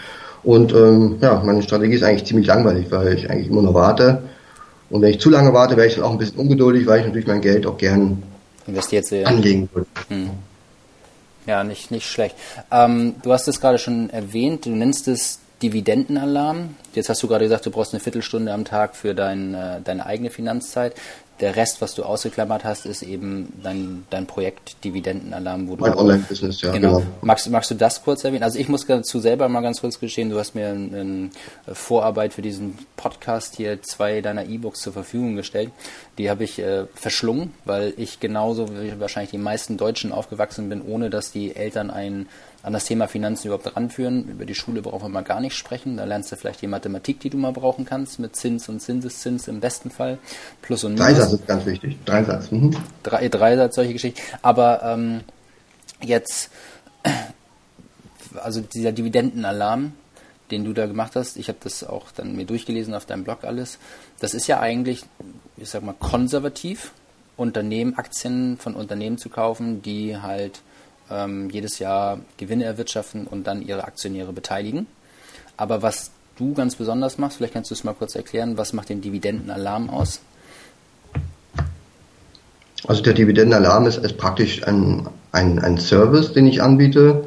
[0.44, 4.24] Und ähm, ja, meine Strategie ist eigentlich ziemlich langweilig, weil ich eigentlich immer nur warte.
[4.90, 7.06] Und wenn ich zu lange warte, wäre ich dann auch ein bisschen ungeduldig, weil ich
[7.06, 8.22] natürlich mein Geld auch gern
[8.68, 9.26] investiert sehe.
[9.26, 9.88] anlegen würde.
[10.10, 10.30] Hm.
[11.46, 12.36] Ja, nicht, nicht schlecht.
[12.72, 16.76] Ähm, du hast es gerade schon erwähnt, du nennst es Dividendenalarm.
[16.94, 20.06] Jetzt hast du gerade gesagt, du brauchst eine Viertelstunde am Tag für dein, äh, deine
[20.06, 20.94] eigene Finanzzeit
[21.40, 25.82] der Rest, was du ausgeklammert hast, ist eben dein, dein Projekt Dividendenalarm, wo du.
[25.82, 26.72] Mein Online-Business, ja.
[26.72, 27.00] Genau.
[27.00, 27.08] genau.
[27.22, 28.44] Magst, magst du das kurz erwähnen?
[28.44, 31.32] Also ich muss dazu selber mal ganz kurz gestehen, du hast mir eine
[31.72, 35.72] Vorarbeit für diesen Podcast hier zwei deiner E-Books zur Verfügung gestellt.
[36.18, 40.82] Die habe ich äh, verschlungen, weil ich genauso wie wahrscheinlich die meisten Deutschen aufgewachsen bin,
[40.82, 42.30] ohne dass die Eltern einen
[42.64, 44.30] an das Thema Finanzen überhaupt ranführen.
[44.30, 45.98] Über die Schule brauchen wir mal gar nicht sprechen.
[45.98, 49.50] Da lernst du vielleicht die Mathematik, die du mal brauchen kannst, mit Zins und Zinseszins
[49.50, 50.18] im besten Fall.
[50.62, 51.08] Plus und Minus.
[51.08, 51.98] Dreisatz ist ganz wichtig.
[52.06, 52.52] Dreisatz.
[52.52, 52.76] Mhm.
[53.04, 54.22] Drei, Dreisatz, solche Geschichten.
[54.42, 55.22] Aber ähm,
[56.02, 56.52] jetzt,
[58.42, 59.92] also dieser Dividendenalarm,
[60.50, 63.44] den du da gemacht hast, ich habe das auch dann mir durchgelesen auf deinem Blog
[63.44, 63.78] alles,
[64.20, 65.04] das ist ja eigentlich,
[65.58, 66.94] ich sag mal, konservativ,
[67.36, 70.62] Unternehmen, Aktien von Unternehmen zu kaufen, die halt
[71.12, 74.88] ähm, jedes Jahr Gewinne erwirtschaften und dann ihre Aktionäre beteiligen.
[75.58, 78.90] Aber was du ganz besonders machst, vielleicht kannst du es mal kurz erklären, was macht
[78.90, 80.20] den Dividendenalarm aus?
[82.88, 87.24] Also der Dividendenalarm ist, ist praktisch ein, ein, ein Service, den ich anbiete,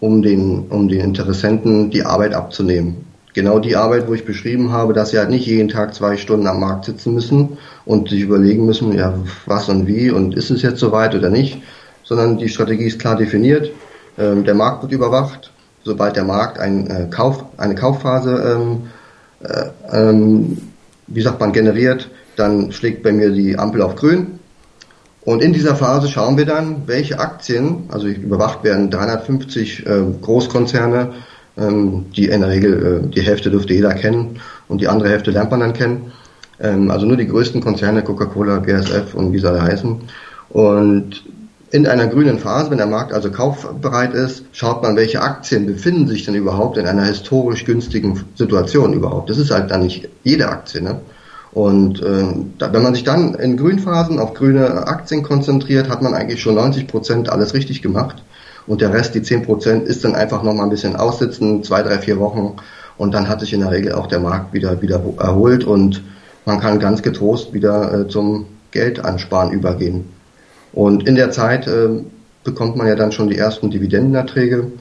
[0.00, 3.06] um den, um den Interessenten die Arbeit abzunehmen.
[3.34, 6.46] Genau die Arbeit, wo ich beschrieben habe, dass sie halt nicht jeden Tag zwei Stunden
[6.46, 9.14] am Markt sitzen müssen und sich überlegen müssen, ja,
[9.46, 11.62] was und wie und ist es jetzt soweit oder nicht,
[12.08, 13.70] sondern die Strategie ist klar definiert.
[14.16, 15.52] Ähm, der Markt wird überwacht.
[15.84, 18.88] Sobald der Markt ein, äh, Kauf, eine Kaufphase, ähm,
[19.40, 20.58] äh, ähm,
[21.06, 24.38] wie sagt man, generiert, dann schlägt bei mir die Ampel auf grün.
[25.22, 31.12] Und in dieser Phase schauen wir dann, welche Aktien, also überwacht werden 350 äh, Großkonzerne,
[31.58, 35.30] ähm, die in der Regel, äh, die Hälfte dürfte jeder kennen und die andere Hälfte
[35.30, 36.12] lernt man dann kennen.
[36.60, 40.00] Ähm, also nur die größten Konzerne, Coca-Cola, BASF und wie sie alle heißen.
[40.50, 41.22] Und
[41.70, 46.08] in einer grünen Phase, wenn der Markt also kaufbereit ist, schaut man, welche Aktien befinden
[46.08, 49.28] sich denn überhaupt in einer historisch günstigen Situation überhaupt.
[49.28, 50.82] Das ist halt dann nicht jede Aktie.
[50.82, 51.00] Ne?
[51.52, 52.24] Und äh,
[52.58, 56.54] da, wenn man sich dann in Grünphasen auf grüne Aktien konzentriert, hat man eigentlich schon
[56.54, 58.22] 90 Prozent alles richtig gemacht.
[58.66, 61.82] Und der Rest, die 10 Prozent, ist dann einfach noch mal ein bisschen aussitzen, zwei,
[61.82, 62.56] drei, vier Wochen.
[62.96, 66.02] Und dann hat sich in der Regel auch der Markt wieder, wieder erholt und
[66.44, 70.17] man kann ganz getrost wieder äh, zum Geld ansparen übergehen.
[70.72, 71.88] Und in der Zeit äh,
[72.44, 74.72] bekommt man ja dann schon die ersten Dividendenerträge,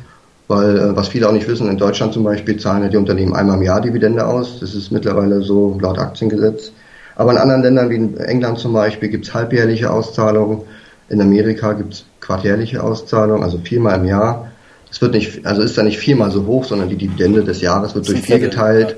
[0.47, 3.35] weil, äh, was viele auch nicht wissen, in Deutschland zum Beispiel zahlen ja die Unternehmen
[3.35, 4.59] einmal im Jahr Dividende aus.
[4.59, 6.71] Das ist mittlerweile so laut Aktiengesetz.
[7.15, 10.61] Aber in anderen Ländern wie in England zum Beispiel gibt es halbjährliche Auszahlungen.
[11.09, 14.51] In Amerika gibt es quartärliche Auszahlungen, also viermal im Jahr.
[14.91, 17.95] Es wird nicht, also ist da nicht viermal so hoch, sondern die Dividende des Jahres
[17.95, 18.89] wird durch vier geteilt.
[18.89, 18.95] Ja.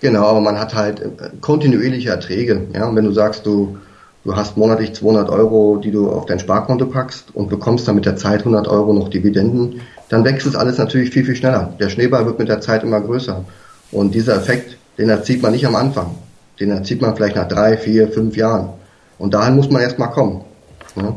[0.00, 1.08] Genau, aber man hat halt äh,
[1.40, 2.68] kontinuierliche Erträge.
[2.74, 3.76] Ja, und wenn du sagst, du
[4.28, 8.04] Du hast monatlich 200 Euro, die du auf dein Sparkonto packst und bekommst dann mit
[8.04, 9.80] der Zeit 100 Euro noch Dividenden.
[10.10, 11.72] Dann wächst es alles natürlich viel, viel schneller.
[11.80, 13.42] Der Schneeball wird mit der Zeit immer größer.
[13.90, 16.14] Und dieser Effekt, den erzielt man nicht am Anfang.
[16.60, 18.74] Den erzielt man vielleicht nach drei, vier, fünf Jahren.
[19.18, 20.44] Und dahin muss man erstmal kommen.
[20.94, 21.16] Ja.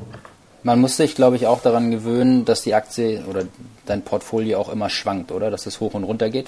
[0.63, 3.43] Man muss sich, glaube ich, auch daran gewöhnen, dass die Aktie oder
[3.85, 5.51] dein Portfolio auch immer schwankt, oder?
[5.51, 6.47] Dass es hoch und runter geht.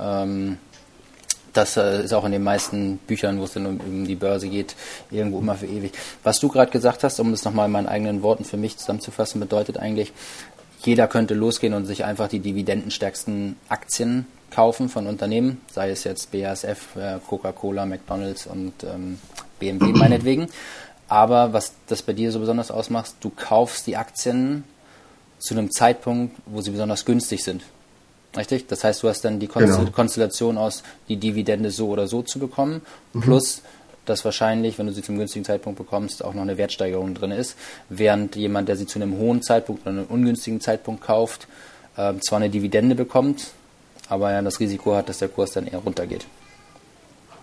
[0.00, 0.58] Ähm,
[1.54, 4.48] das äh, ist auch in den meisten Büchern, wo es dann um, um, die Börse
[4.48, 4.74] geht,
[5.10, 5.92] irgendwo immer für ewig.
[6.22, 9.40] Was du gerade gesagt hast, um das nochmal in meinen eigenen Worten für mich zusammenzufassen,
[9.40, 10.12] bedeutet eigentlich,
[10.82, 16.30] jeder könnte losgehen und sich einfach die dividendenstärksten Aktien kaufen von Unternehmen, sei es jetzt
[16.30, 19.18] BASF, äh, Coca-Cola, McDonalds und ähm,
[19.58, 20.48] BMW meinetwegen.
[21.08, 24.64] Aber was das bei dir so besonders ausmacht, du kaufst die Aktien
[25.38, 27.62] zu einem Zeitpunkt, wo sie besonders günstig sind.
[28.36, 28.66] Richtig?
[28.66, 29.84] Das heißt, du hast dann die genau.
[29.92, 33.20] Konstellation aus, die Dividende so oder so zu bekommen, mhm.
[33.20, 33.62] plus
[34.04, 37.56] dass wahrscheinlich, wenn du sie zum günstigen Zeitpunkt bekommst, auch noch eine Wertsteigerung drin ist,
[37.88, 41.48] während jemand, der sie zu einem hohen Zeitpunkt oder einem ungünstigen Zeitpunkt kauft,
[41.96, 43.52] äh, zwar eine Dividende bekommt,
[44.08, 46.26] aber ja das Risiko hat, dass der Kurs dann eher runtergeht.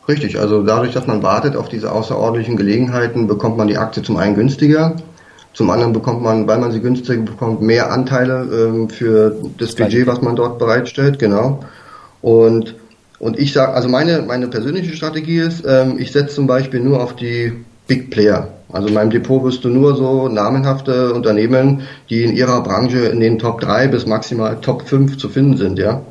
[0.08, 4.18] Richtig, also dadurch, dass man wartet auf diese außerordentlichen Gelegenheiten, bekommt man die Aktie zum
[4.18, 4.96] einen günstiger
[5.54, 10.08] zum anderen bekommt man, weil man sie günstiger bekommt, mehr Anteile ähm, für das Budget,
[10.08, 11.60] was man dort bereitstellt, genau.
[12.22, 12.76] Und
[13.20, 17.04] und ich sage, also meine meine persönliche Strategie ist, ähm, ich setze zum Beispiel nur
[17.04, 17.54] auf die
[17.88, 18.48] Big Player.
[18.72, 23.20] Also in meinem Depot wirst du nur so namenhafte Unternehmen, die in ihrer Branche in
[23.20, 26.02] den Top 3 bis maximal Top 5 zu finden sind, ja.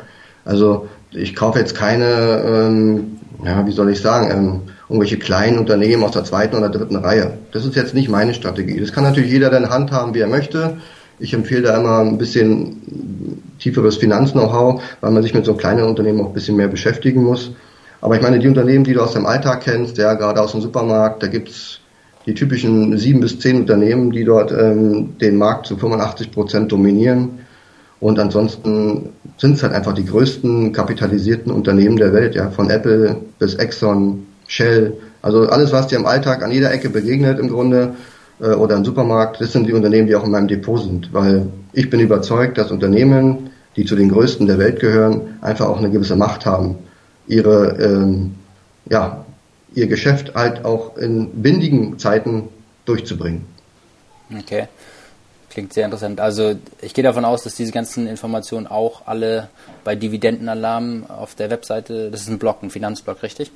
[0.44, 6.02] Also ich kaufe jetzt keine, ähm, ja, wie soll ich sagen, ähm, irgendwelche kleinen Unternehmen
[6.02, 7.38] aus der zweiten oder dritten Reihe.
[7.52, 8.80] Das ist jetzt nicht meine Strategie.
[8.80, 10.78] Das kann natürlich jeder dann handhaben, wie er möchte.
[11.20, 16.20] Ich empfehle da immer ein bisschen tieferes Finanz-Know-how, weil man sich mit so kleinen Unternehmen
[16.20, 17.52] auch ein bisschen mehr beschäftigen muss.
[18.00, 20.60] Aber ich meine, die Unternehmen, die du aus dem Alltag kennst, ja, gerade aus dem
[20.60, 21.78] Supermarkt, da gibt's
[22.26, 27.38] die typischen sieben bis zehn Unternehmen, die dort ähm, den Markt zu 85 Prozent dominieren.
[28.00, 33.16] Und ansonsten sind es halt einfach die größten kapitalisierten Unternehmen der Welt, ja, von Apple
[33.38, 37.94] bis Exxon, Shell, also alles, was dir im Alltag an jeder Ecke begegnet im Grunde
[38.40, 41.46] äh, oder im Supermarkt, das sind die Unternehmen, die auch in meinem Depot sind, weil
[41.72, 45.88] ich bin überzeugt, dass Unternehmen, die zu den größten der Welt gehören, einfach auch eine
[45.88, 46.78] gewisse Macht haben,
[47.28, 48.34] ihre ähm,
[48.88, 49.24] ja
[49.72, 52.48] ihr Geschäft halt auch in windigen Zeiten
[52.86, 53.46] durchzubringen.
[54.36, 54.66] Okay.
[55.48, 56.20] Klingt sehr interessant.
[56.20, 59.48] Also ich gehe davon aus, dass diese ganzen Informationen auch alle
[59.84, 63.52] bei Dividendenalarm auf der Webseite, das ist ein Blog, ein Finanzblog, richtig?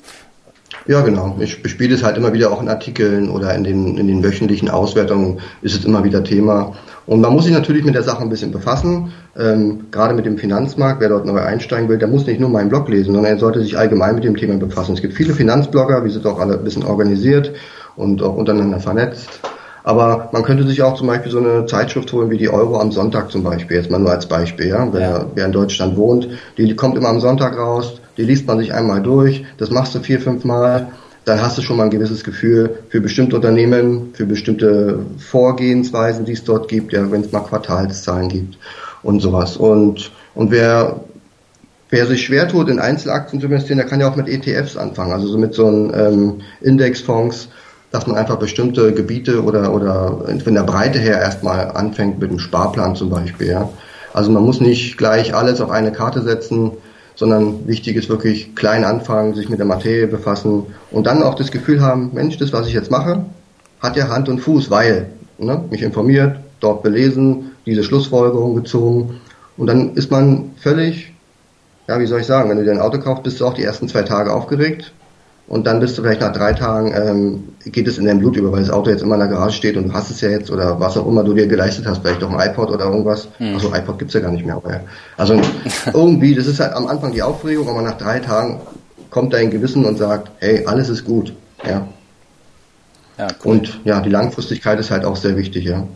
[0.86, 1.36] Ja, genau.
[1.40, 4.68] Ich bespiele es halt immer wieder auch in Artikeln oder in den, in den wöchentlichen
[4.68, 6.74] Auswertungen ist es immer wieder Thema.
[7.06, 10.38] Und man muss sich natürlich mit der Sache ein bisschen befassen, ähm, gerade mit dem
[10.38, 11.00] Finanzmarkt.
[11.00, 13.62] Wer dort neu einsteigen will, der muss nicht nur meinen Blog lesen, sondern er sollte
[13.62, 14.94] sich allgemein mit dem Thema befassen.
[14.94, 17.52] Es gibt viele Finanzblogger, wir sind auch alle ein bisschen organisiert
[17.96, 19.40] und auch untereinander vernetzt.
[19.84, 22.90] Aber man könnte sich auch zum Beispiel so eine Zeitschrift holen wie die Euro am
[22.90, 24.88] Sonntag zum Beispiel, jetzt mal nur als Beispiel, ja.
[24.90, 25.26] Wer, ja.
[25.34, 29.02] wer in Deutschland wohnt, die kommt immer am Sonntag raus, die liest man sich einmal
[29.02, 30.88] durch, das machst du vier, fünf Mal,
[31.24, 36.32] dann hast du schon mal ein gewisses Gefühl für bestimmte Unternehmen, für bestimmte Vorgehensweisen, die
[36.32, 38.58] es dort gibt, ja, wenn es mal Quartalszahlen gibt
[39.02, 39.56] und sowas.
[39.56, 41.00] Und, und wer,
[41.88, 45.12] wer sich schwer tut, in Einzelaktien zu investieren, der kann ja auch mit ETFs anfangen,
[45.12, 47.48] also so mit so einem ähm, Indexfonds,
[47.90, 52.40] dass man einfach bestimmte Gebiete oder, oder von der Breite her erstmal anfängt mit dem
[52.40, 53.46] Sparplan zum Beispiel.
[53.46, 53.70] Ja.
[54.12, 56.72] Also man muss nicht gleich alles auf eine Karte setzen,
[57.16, 61.50] sondern wichtig ist wirklich klein anfangen, sich mit der Materie befassen und dann auch das
[61.50, 63.24] Gefühl haben, Mensch, das, was ich jetzt mache,
[63.80, 69.20] hat ja Hand und Fuß, weil ne, mich informiert, dort belesen, diese Schlussfolgerung gezogen
[69.56, 71.12] und dann ist man völlig,
[71.86, 73.62] ja, wie soll ich sagen, wenn du dir ein Auto kaufst, bist du auch die
[73.62, 74.92] ersten zwei Tage aufgeregt,
[75.46, 78.50] und dann bist du vielleicht nach drei Tagen, ähm, geht es in dein Blut über,
[78.50, 80.50] weil das Auto jetzt immer in der Garage steht und du hast es ja jetzt
[80.50, 83.28] oder was auch immer du dir geleistet hast, vielleicht auch ein iPod oder irgendwas.
[83.38, 83.54] Mhm.
[83.54, 84.56] Also iPod gibt's ja gar nicht mehr.
[84.56, 84.80] Aber ja.
[85.18, 85.38] Also
[85.92, 88.60] irgendwie, das ist halt am Anfang die Aufregung, aber nach drei Tagen
[89.10, 91.34] kommt dein Gewissen und sagt, hey, alles ist gut.
[91.62, 91.86] Ja.
[93.18, 93.52] ja cool.
[93.52, 95.86] Und ja, die Langfristigkeit ist halt auch sehr wichtig, ja.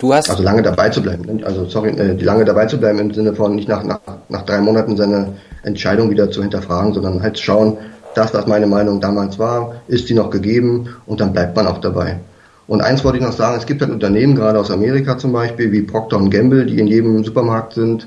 [0.00, 1.26] Du hast also lange dabei zu bleiben.
[1.26, 1.46] Ne?
[1.46, 4.42] Also sorry, äh, die lange dabei zu bleiben im Sinne von nicht nach, nach, nach
[4.46, 7.76] drei Monaten seine Entscheidung wieder zu hinterfragen, sondern halt schauen,
[8.14, 11.78] das, was meine Meinung damals war, ist die noch gegeben und dann bleibt man auch
[11.78, 12.18] dabei.
[12.66, 15.70] Und eins wollte ich noch sagen, es gibt halt Unternehmen, gerade aus Amerika zum Beispiel,
[15.70, 18.06] wie Procter Gamble, die in jedem Supermarkt sind,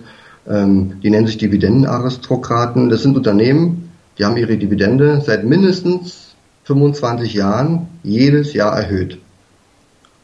[0.50, 2.90] ähm, die nennen sich Dividendenaristokraten.
[2.90, 9.20] Das sind Unternehmen, die haben ihre Dividende seit mindestens 25 Jahren jedes Jahr erhöht.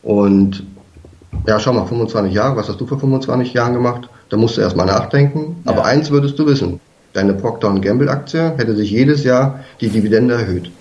[0.01, 0.63] Und
[1.45, 4.09] ja, schau mal, 25 Jahre, was hast du vor 25 Jahren gemacht?
[4.29, 5.57] Da musst du erstmal nachdenken.
[5.65, 5.71] Ja.
[5.71, 6.79] Aber eins würdest du wissen,
[7.13, 10.71] deine Procter Gamble Aktie hätte sich jedes Jahr die Dividende erhöht.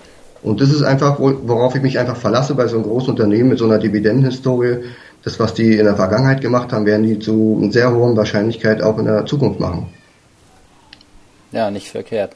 [0.41, 3.59] Und das ist einfach, worauf ich mich einfach verlasse bei so einem großen Unternehmen mit
[3.59, 4.77] so einer Dividendenhistorie.
[5.23, 8.97] Das, was die in der Vergangenheit gemacht haben, werden die zu sehr hohen Wahrscheinlichkeit auch
[8.99, 9.87] in der Zukunft machen.
[11.51, 12.31] Ja, nicht verkehrt.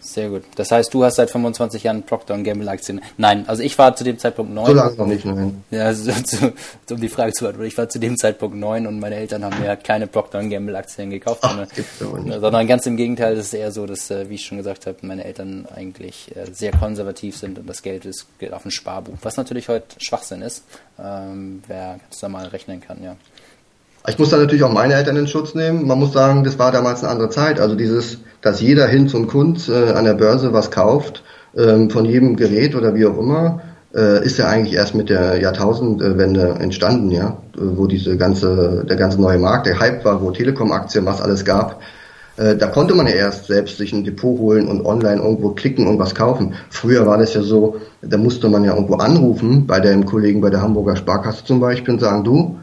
[0.00, 0.42] Sehr gut.
[0.54, 3.00] Das heißt, du hast seit 25 Jahren Procter Gamble Aktien.
[3.16, 4.66] Nein, also ich war zu dem Zeitpunkt neun.
[4.66, 5.64] So lange noch nicht, nein.
[5.70, 6.52] Ja, also, zu,
[6.90, 7.68] um die Frage zu beantworten.
[7.68, 11.10] Ich war zu dem Zeitpunkt neun und meine Eltern haben mir keine Procter Gamble Aktien
[11.10, 11.66] gekauft, Ach,
[11.98, 13.34] sondern, sondern, ganz im Gegenteil.
[13.34, 16.46] Das ist eher so, dass, äh, wie ich schon gesagt habe, meine Eltern eigentlich äh,
[16.52, 20.42] sehr konservativ sind und das Geld ist geht auf ein Sparbuch, was natürlich heute Schwachsinn
[20.42, 20.64] ist.
[20.98, 23.16] Ähm, wer ganz normal rechnen kann, ja.
[24.08, 25.86] Ich muss da natürlich auch meine Eltern in Schutz nehmen.
[25.86, 27.58] Man muss sagen, das war damals eine andere Zeit.
[27.58, 31.24] Also dieses, dass jeder Hinz und Kunz äh, an der Börse was kauft,
[31.56, 33.62] ähm, von jedem Gerät oder wie auch immer,
[33.94, 39.20] äh, ist ja eigentlich erst mit der Jahrtausendwende entstanden, ja, wo diese ganze, der ganze
[39.20, 41.80] neue Markt, der Hype war, wo Telekom-Aktien, was alles gab.
[42.36, 45.86] Äh, da konnte man ja erst selbst sich ein Depot holen und online irgendwo klicken
[45.88, 46.54] und was kaufen.
[46.70, 50.50] Früher war das ja so, da musste man ja irgendwo anrufen, bei dem Kollegen bei
[50.50, 52.56] der Hamburger Sparkasse zum Beispiel und sagen, du,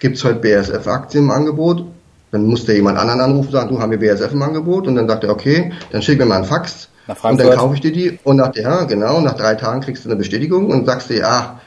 [0.00, 1.84] gibt's heute BASF-Aktien im Angebot?
[2.30, 4.86] Dann muss der jemand anderen anrufen und sagen, du, haben wir BASF im Angebot?
[4.86, 6.88] Und dann sagt er, okay, dann schick mir mal einen Fax.
[7.22, 8.18] Und dann kaufe ich dir die.
[8.22, 11.60] Und nach, ja, genau, nach drei Tagen kriegst du eine Bestätigung und sagst dir, ah,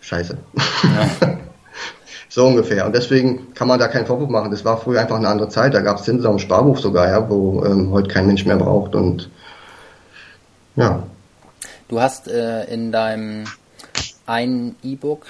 [0.00, 0.38] scheiße.
[0.84, 1.38] Ja.
[2.28, 2.86] so ungefähr.
[2.86, 4.52] Und deswegen kann man da keinen Vorwurf machen.
[4.52, 5.74] Das war früher einfach eine andere Zeit.
[5.74, 8.94] Da gab es Zinsen am Sparbuch sogar, ja, wo ähm, heute kein Mensch mehr braucht.
[8.94, 9.28] Und
[10.76, 11.02] ja.
[11.88, 13.44] Du hast äh, in deinem
[14.26, 15.26] ein E-Book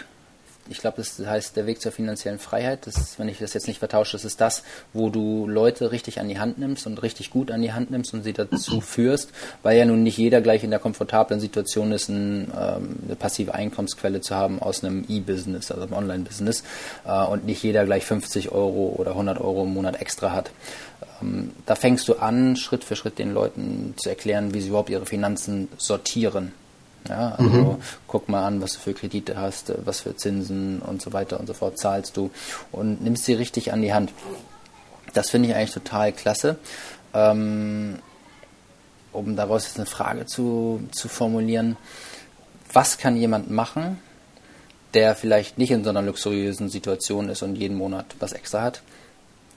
[0.68, 2.86] ich glaube, das heißt der Weg zur finanziellen Freiheit.
[2.86, 6.28] Das, wenn ich das jetzt nicht vertausche, das ist das, wo du Leute richtig an
[6.28, 9.30] die Hand nimmst und richtig gut an die Hand nimmst und sie dazu führst,
[9.62, 13.54] weil ja nun nicht jeder gleich in der komfortablen Situation ist, ein, ähm, eine passive
[13.54, 16.64] Einkommensquelle zu haben aus einem E-Business, also einem Online-Business,
[17.04, 20.50] äh, und nicht jeder gleich 50 Euro oder 100 Euro im Monat extra hat.
[21.20, 24.90] Ähm, da fängst du an, Schritt für Schritt den Leuten zu erklären, wie sie überhaupt
[24.90, 26.52] ihre Finanzen sortieren
[27.08, 27.76] ja, also mhm.
[28.06, 31.46] guck mal an, was du für Kredite hast, was für Zinsen und so weiter und
[31.46, 32.30] so fort zahlst du
[32.72, 34.12] und nimmst sie richtig an die Hand.
[35.12, 36.56] Das finde ich eigentlich total klasse.
[37.12, 37.98] Ähm,
[39.12, 41.76] um daraus jetzt eine Frage zu, zu formulieren,
[42.72, 44.00] was kann jemand machen,
[44.94, 48.82] der vielleicht nicht in so einer luxuriösen Situation ist und jeden Monat was extra hat?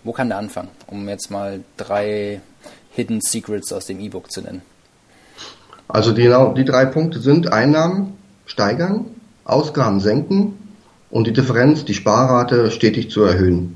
[0.04, 0.70] Wo kann der anfangen?
[0.86, 2.42] Um jetzt mal drei
[2.92, 4.62] Hidden Secrets aus dem E-Book zu nennen.
[5.88, 8.14] Also die, die drei Punkte sind Einnahmen
[8.46, 9.06] steigern,
[9.46, 10.54] Ausgaben senken
[11.10, 13.76] und die Differenz, die Sparrate stetig zu erhöhen.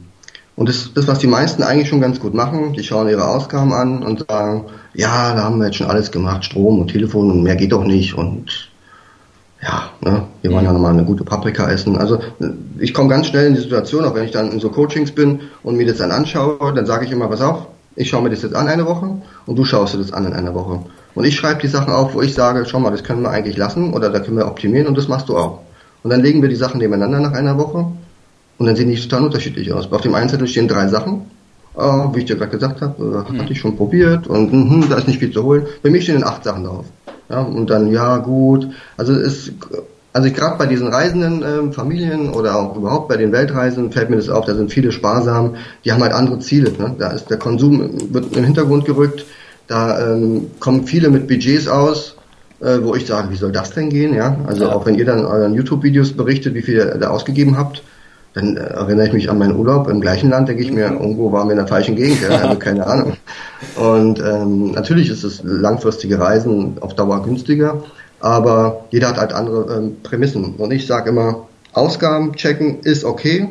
[0.56, 3.74] Und das, das, was die meisten eigentlich schon ganz gut machen, die schauen ihre Ausgaben
[3.74, 7.44] an und sagen, ja, da haben wir jetzt schon alles gemacht, Strom und Telefon und
[7.44, 8.70] mehr geht doch nicht und
[9.64, 11.98] ja, ne, wir wollen ja nochmal eine gute Paprika essen.
[11.98, 12.20] Also
[12.80, 15.42] ich komme ganz schnell in die Situation, auch wenn ich dann in so Coachings bin
[15.64, 18.42] und mir das dann anschaue, dann sage ich immer, pass auf, ich schaue mir das
[18.42, 20.80] jetzt an eine Woche und du schaust dir das an in einer Woche.
[21.16, 23.58] Und ich schreibe die Sachen auf, wo ich sage, schau mal, das können wir eigentlich
[23.58, 25.60] lassen oder da können wir optimieren und das machst du auch.
[26.04, 27.86] Und dann legen wir die Sachen nebeneinander nach einer Woche
[28.58, 29.92] und dann sehen die total unterschiedlich aus.
[29.92, 31.24] Auf dem einen Zettel stehen drei Sachen,
[31.78, 33.42] äh, wie ich dir gerade gesagt habe, äh, mhm.
[33.42, 35.68] hatte ich schon probiert und mh, da ist nicht viel zu holen.
[35.84, 36.86] Bei mir stehen acht Sachen drauf.
[37.30, 38.68] Ja, und dann, ja, gut.
[38.98, 39.52] Also es
[40.14, 44.18] also gerade bei diesen reisenden ähm, Familien oder auch überhaupt bei den Weltreisen fällt mir
[44.18, 46.72] das auf, da sind viele sparsam, die haben halt andere Ziele.
[46.72, 46.96] Ne?
[47.00, 49.26] Da ist der Konsum wird im Hintergrund gerückt,
[49.72, 52.18] da ähm, kommen viele mit Budgets aus,
[52.60, 54.14] äh, wo ich sage, wie soll das denn gehen?
[54.14, 54.74] Ja, also ja.
[54.74, 57.82] auch wenn ihr dann euren YouTube-Videos berichtet, wie viel ihr da ausgegeben habt,
[58.34, 61.32] dann äh, erinnere ich mich an meinen Urlaub im gleichen Land, denke ich mir, irgendwo
[61.32, 63.14] waren wir in der falschen Gegend, ja, also keine Ahnung.
[63.78, 67.82] Und ähm, natürlich ist es langfristige Reisen auf Dauer günstiger,
[68.20, 70.56] aber jeder hat halt andere ähm, Prämissen.
[70.56, 73.50] Und ich sage immer, Ausgaben checken ist okay.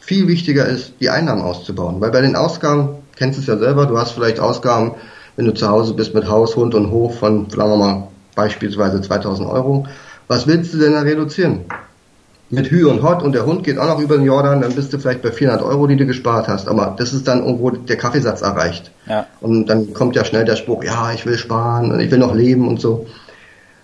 [0.00, 2.00] Viel wichtiger ist, die Einnahmen auszubauen.
[2.00, 4.92] Weil bei den Ausgaben, kennst du es ja selber, du hast vielleicht Ausgaben,
[5.38, 9.00] wenn du zu Hause bist mit Haus, Hund und Hof von, sagen wir mal, beispielsweise
[9.00, 9.86] 2000 Euro.
[10.26, 11.60] Was willst du denn da reduzieren?
[12.50, 14.92] Mit Hü und Hot und der Hund geht auch noch über den Jordan, dann bist
[14.92, 16.66] du vielleicht bei 400 Euro, die du gespart hast.
[16.66, 18.90] Aber das ist dann irgendwo der Kaffeesatz erreicht.
[19.06, 19.26] Ja.
[19.40, 22.34] Und dann kommt ja schnell der Spruch, ja, ich will sparen und ich will noch
[22.34, 23.06] leben und so.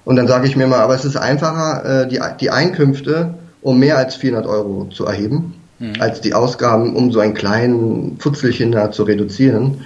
[0.04, 3.78] Und dann sage ich mir mal, aber es ist einfacher, äh, die, die Einkünfte um
[3.78, 5.94] mehr als 400 Euro zu erheben, mhm.
[6.00, 9.84] als die Ausgaben, um so einen kleinen Futzelchen da zu reduzieren.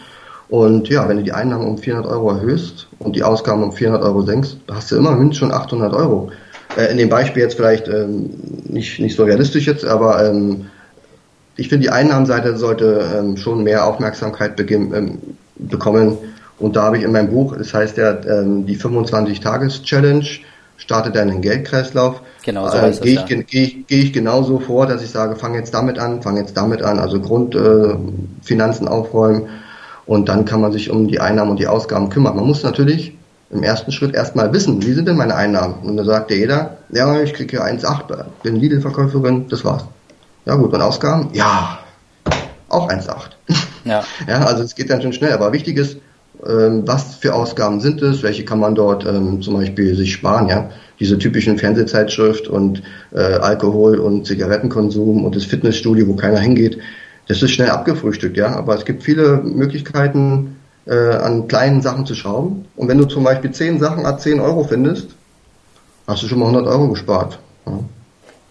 [0.49, 4.03] Und ja, wenn du die Einnahmen um 400 Euro erhöhst und die Ausgaben um 400
[4.03, 6.31] Euro senkst, hast du immerhin schon 800 Euro.
[6.77, 8.31] Äh, in dem Beispiel jetzt vielleicht ähm,
[8.65, 10.67] nicht, nicht so realistisch jetzt, aber ähm,
[11.57, 15.19] ich finde, die Einnahmenseite sollte ähm, schon mehr Aufmerksamkeit ähm,
[15.57, 16.17] bekommen
[16.59, 20.27] und da habe ich in meinem Buch, das heißt ja ähm, die 25-Tages-Challenge,
[20.77, 22.23] startet einen Geldkreislauf.
[22.45, 23.43] Genau, so äh, gehe ich, ja.
[23.47, 26.57] geh ich, geh ich genauso vor, dass ich sage, fang jetzt damit an, fang jetzt
[26.57, 29.49] damit an, also Grundfinanzen äh, aufräumen
[30.09, 32.35] und dann kann man sich um die Einnahmen und die Ausgaben kümmern.
[32.35, 33.12] Man muss natürlich
[33.51, 35.75] im ersten Schritt erstmal wissen, wie sind denn meine Einnahmen?
[35.83, 39.85] Und dann sagt ja jeder, ja, ich kriege hier 1,8, bin Lidl-Verkäuferin, das war's.
[40.47, 41.29] Ja gut, und Ausgaben?
[41.35, 41.81] Ja,
[42.71, 43.33] auch 1,8.
[43.85, 44.03] Ja.
[44.27, 45.99] ja, also es geht dann schon schnell, aber wichtig ist,
[46.47, 50.49] ähm, was für Ausgaben sind es, welche kann man dort ähm, zum Beispiel sich sparen,
[50.49, 50.71] ja.
[51.01, 56.79] Diese typischen Fernsehzeitschrift und äh, Alkohol und Zigarettenkonsum und das Fitnessstudio, wo keiner hingeht,
[57.29, 58.57] das ist schnell abgefrühstückt, ja.
[58.57, 62.64] Aber es gibt viele Möglichkeiten, äh, an kleinen Sachen zu schrauben.
[62.77, 65.09] Und wenn du zum Beispiel zehn Sachen a 10 Euro findest,
[66.07, 67.38] hast du schon mal 100 Euro gespart.
[67.67, 67.79] Ja.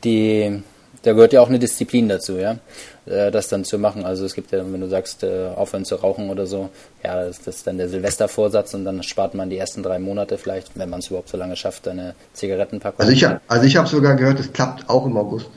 [0.04, 0.62] Die
[1.08, 2.58] da gehört ja auch eine Disziplin dazu, ja,
[3.06, 4.04] äh, das dann zu machen.
[4.04, 6.70] Also es gibt ja, wenn du sagst, äh, aufhören zu rauchen oder so,
[7.04, 10.38] ja, das, das ist dann der Silvestervorsatz und dann spart man die ersten drei Monate
[10.38, 13.00] vielleicht, wenn man es überhaupt so lange schafft, eine Zigarettenpackung.
[13.00, 15.50] Also ich, also ich habe sogar gehört, es klappt auch im August.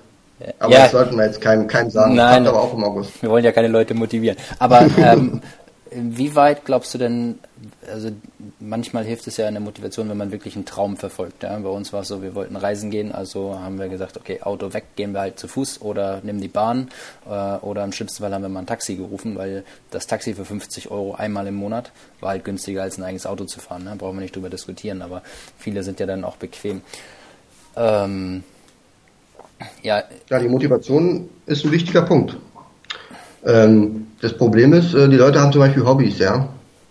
[0.59, 2.15] Aber ja, das sollten wir jetzt keinem, keinem sagen.
[2.15, 3.23] Nein, aber auch im August.
[3.23, 4.37] Wir wollen ja keine Leute motivieren.
[4.59, 5.41] Aber ähm,
[5.91, 7.41] Inwieweit glaubst du denn,
[7.91, 8.11] also
[8.61, 11.43] manchmal hilft es ja in der Motivation, wenn man wirklich einen Traum verfolgt.
[11.43, 11.59] Ja?
[11.59, 14.73] Bei uns war es so, wir wollten reisen gehen, also haben wir gesagt, okay, Auto
[14.73, 16.91] weg, gehen wir halt zu Fuß oder nehmen die Bahn
[17.29, 20.45] äh, oder im schlimmsten Fall haben wir mal ein Taxi gerufen, weil das Taxi für
[20.45, 21.91] 50 Euro einmal im Monat
[22.21, 23.83] war halt günstiger als ein eigenes Auto zu fahren.
[23.83, 23.97] Ne?
[23.99, 25.23] Brauchen wir nicht drüber diskutieren, aber
[25.59, 26.83] viele sind ja dann auch bequem.
[27.75, 28.45] Ähm,
[29.83, 30.03] ja.
[30.29, 32.37] ja, die Motivation ist ein wichtiger Punkt.
[33.45, 36.49] Ähm, das Problem ist, äh, die Leute haben zum Beispiel Hobbys, ja.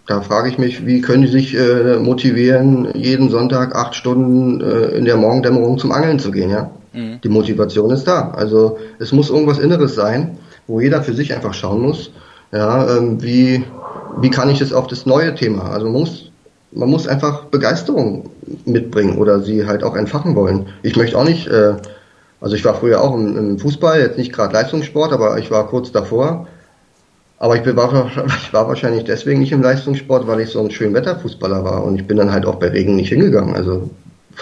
[0.08, 4.98] Da frage ich mich, wie können die sich äh, motivieren, jeden Sonntag acht Stunden äh,
[4.98, 6.72] in der Morgendämmerung zum Angeln zu gehen, ja?
[6.94, 7.22] Mhm.
[7.24, 8.32] Die Motivation ist da.
[8.32, 12.12] Also es muss irgendwas Inneres sein, wo jeder für sich einfach schauen muss,
[12.52, 13.64] ja, ähm, wie,
[14.20, 15.70] wie kann ich es auf das neue Thema?
[15.70, 16.32] Also man muss,
[16.72, 18.30] man muss einfach Begeisterung
[18.66, 20.68] mitbringen oder sie halt auch entfachen wollen.
[20.82, 21.76] Ich möchte auch nicht, äh,
[22.42, 25.68] also ich war früher auch im, im Fußball, jetzt nicht gerade Leistungssport, aber ich war
[25.68, 26.48] kurz davor.
[27.38, 28.12] Aber ich war,
[28.42, 32.08] ich war wahrscheinlich deswegen nicht im Leistungssport, weil ich so ein Schönwetterfußballer war und ich
[32.08, 33.56] bin dann halt auch bei Regen nicht hingegangen.
[33.56, 33.90] Also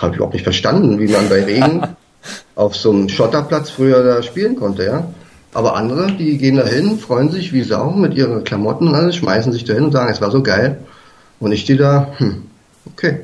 [0.01, 1.81] habe ich überhaupt nicht verstanden, wie man bei Regen
[2.55, 5.07] auf so einem Schotterplatz früher da spielen konnte, ja.
[5.53, 9.15] Aber andere, die gehen da hin, freuen sich wie Sau mit ihren Klamotten und alles,
[9.15, 10.77] schmeißen sich da hin und sagen, es war so geil.
[11.39, 12.43] Und ich stehe da, hm,
[12.85, 13.21] okay.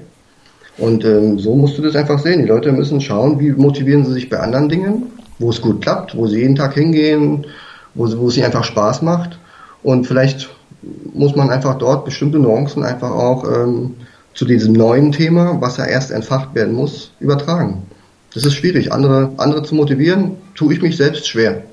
[0.77, 2.41] Und ähm, so musst du das einfach sehen.
[2.41, 6.17] Die Leute müssen schauen, wie motivieren sie sich bei anderen Dingen, wo es gut klappt,
[6.17, 7.45] wo sie jeden Tag hingehen,
[7.93, 9.37] wo, wo es ihnen einfach Spaß macht.
[9.83, 10.49] Und vielleicht
[11.13, 13.95] muss man einfach dort bestimmte Nuancen einfach auch ähm,
[14.33, 17.83] zu diesem neuen Thema, was ja erst entfacht werden muss, übertragen.
[18.33, 18.91] Das ist schwierig.
[18.91, 21.63] Andere, andere zu motivieren, tue ich mich selbst schwer.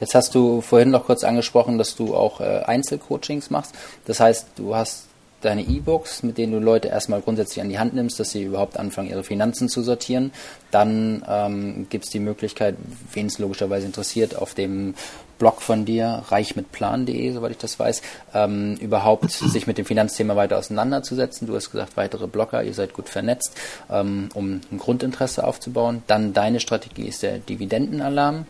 [0.00, 3.74] Jetzt hast du vorhin noch kurz angesprochen, dass du auch äh, Einzelcoachings machst.
[4.04, 5.07] Das heißt, du hast
[5.40, 8.76] deine E-Books, mit denen du Leute erstmal grundsätzlich an die Hand nimmst, dass sie überhaupt
[8.76, 10.32] anfangen, ihre Finanzen zu sortieren.
[10.70, 12.76] Dann ähm, gibt es die Möglichkeit,
[13.12, 14.94] wen es logischerweise interessiert, auf dem
[15.38, 18.02] Blog von dir, reichmitplan.de, soweit ich das weiß,
[18.34, 21.46] ähm, überhaupt sich mit dem Finanzthema weiter auseinanderzusetzen.
[21.46, 23.52] Du hast gesagt, weitere Blogger, ihr seid gut vernetzt,
[23.90, 26.02] ähm, um ein Grundinteresse aufzubauen.
[26.08, 28.46] Dann deine Strategie ist der Dividendenalarm.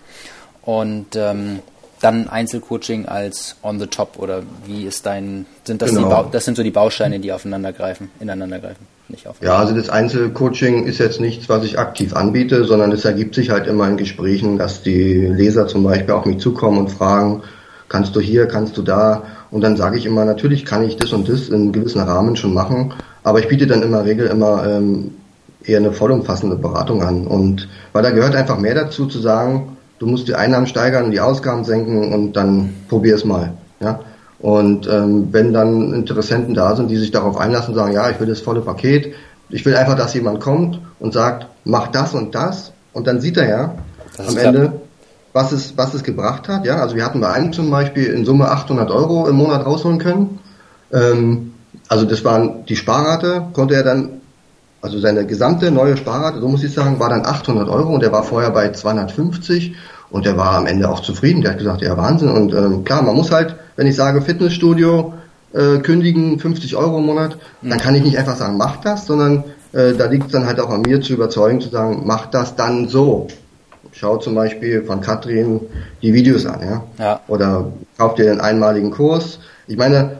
[0.62, 1.60] Und ähm,
[2.00, 6.24] dann Einzelcoaching als on the top oder wie ist dein sind das genau.
[6.24, 9.36] die das sind so die Bausteine, die aufeinander greifen, ineinander greifen, nicht auf.
[9.42, 13.50] Ja, also das Einzelcoaching ist jetzt nichts, was ich aktiv anbiete, sondern es ergibt sich
[13.50, 17.42] halt immer in Gesprächen, dass die Leser zum Beispiel auf mich zukommen und fragen,
[17.88, 21.12] kannst du hier, kannst du da und dann sage ich immer, natürlich kann ich das
[21.12, 22.94] und das in gewissen Rahmen schon machen,
[23.24, 25.12] aber ich biete dann immer Regel immer ähm,
[25.64, 30.06] eher eine vollumfassende Beratung an und weil da gehört einfach mehr dazu zu sagen, du
[30.06, 33.52] musst die Einnahmen steigern, die Ausgaben senken und dann probier es mal.
[33.80, 34.00] Ja?
[34.40, 38.28] Und ähm, wenn dann Interessenten da sind, die sich darauf einlassen, sagen, ja, ich will
[38.28, 39.14] das volle Paket,
[39.50, 43.36] ich will einfach, dass jemand kommt und sagt, mach das und das und dann sieht
[43.36, 43.74] er ja
[44.26, 44.80] am Ende,
[45.32, 46.64] was es, was es gebracht hat.
[46.66, 49.98] Ja, also wir hatten bei einem zum Beispiel in Summe 800 Euro im Monat rausholen
[49.98, 50.38] können.
[50.92, 51.52] Ähm,
[51.88, 54.20] also das waren die Sparrate, konnte er dann
[54.80, 58.12] also seine gesamte neue Sparrate, so muss ich sagen, war dann 800 Euro und er
[58.12, 59.74] war vorher bei 250
[60.10, 61.42] und er war am Ende auch zufrieden.
[61.42, 62.30] Der hat gesagt, ja Wahnsinn.
[62.30, 65.14] Und ähm, klar, man muss halt, wenn ich sage Fitnessstudio
[65.52, 67.70] äh, kündigen 50 Euro im Monat, mhm.
[67.70, 70.60] dann kann ich nicht einfach sagen, mach das, sondern äh, da liegt es dann halt
[70.60, 73.28] auch an mir zu überzeugen, zu sagen, mach das dann so.
[73.92, 75.60] Schau zum Beispiel von Katrin
[76.02, 76.82] die Videos an, ja.
[76.98, 77.20] ja.
[77.26, 79.40] Oder kauf dir den einmaligen Kurs.
[79.66, 80.18] Ich meine,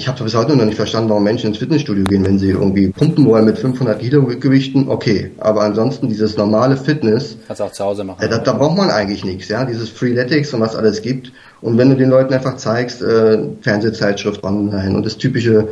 [0.00, 2.88] ich habe bis heute noch nicht verstanden, warum Menschen ins Fitnessstudio gehen, wenn sie irgendwie
[2.88, 4.88] pumpen wollen mit 500 Kilo Gewichten.
[4.88, 7.36] Okay, aber ansonsten dieses normale Fitness.
[7.46, 8.22] Kannst du auch zu Hause machen.
[8.22, 9.66] Äh, da, da, braucht man eigentlich nichts, ja.
[9.66, 11.32] Dieses Freeletics und was alles gibt.
[11.60, 15.68] Und wenn du den Leuten einfach zeigst, äh, Fernsehzeitschrift online und das typische,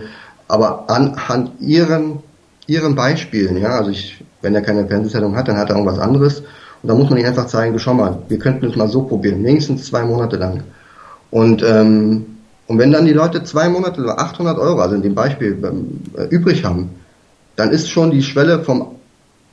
[0.46, 2.18] aber anhand ihren
[2.66, 3.78] ihren Beispielen, ja.
[3.78, 6.40] Also ich, wenn er keine Fernsehzeitung hat, dann hat er irgendwas anderes.
[6.82, 9.42] Und da muss man ihm einfach zeigen, schau mal, wir könnten es mal so probieren,
[9.42, 10.64] wenigstens zwei Monate lang.
[11.30, 12.26] Und ähm,
[12.68, 15.58] und wenn dann die Leute zwei Monate oder 800 Euro, also in dem Beispiel,
[16.16, 16.90] äh, übrig haben,
[17.56, 18.94] dann ist schon die Schwelle vom,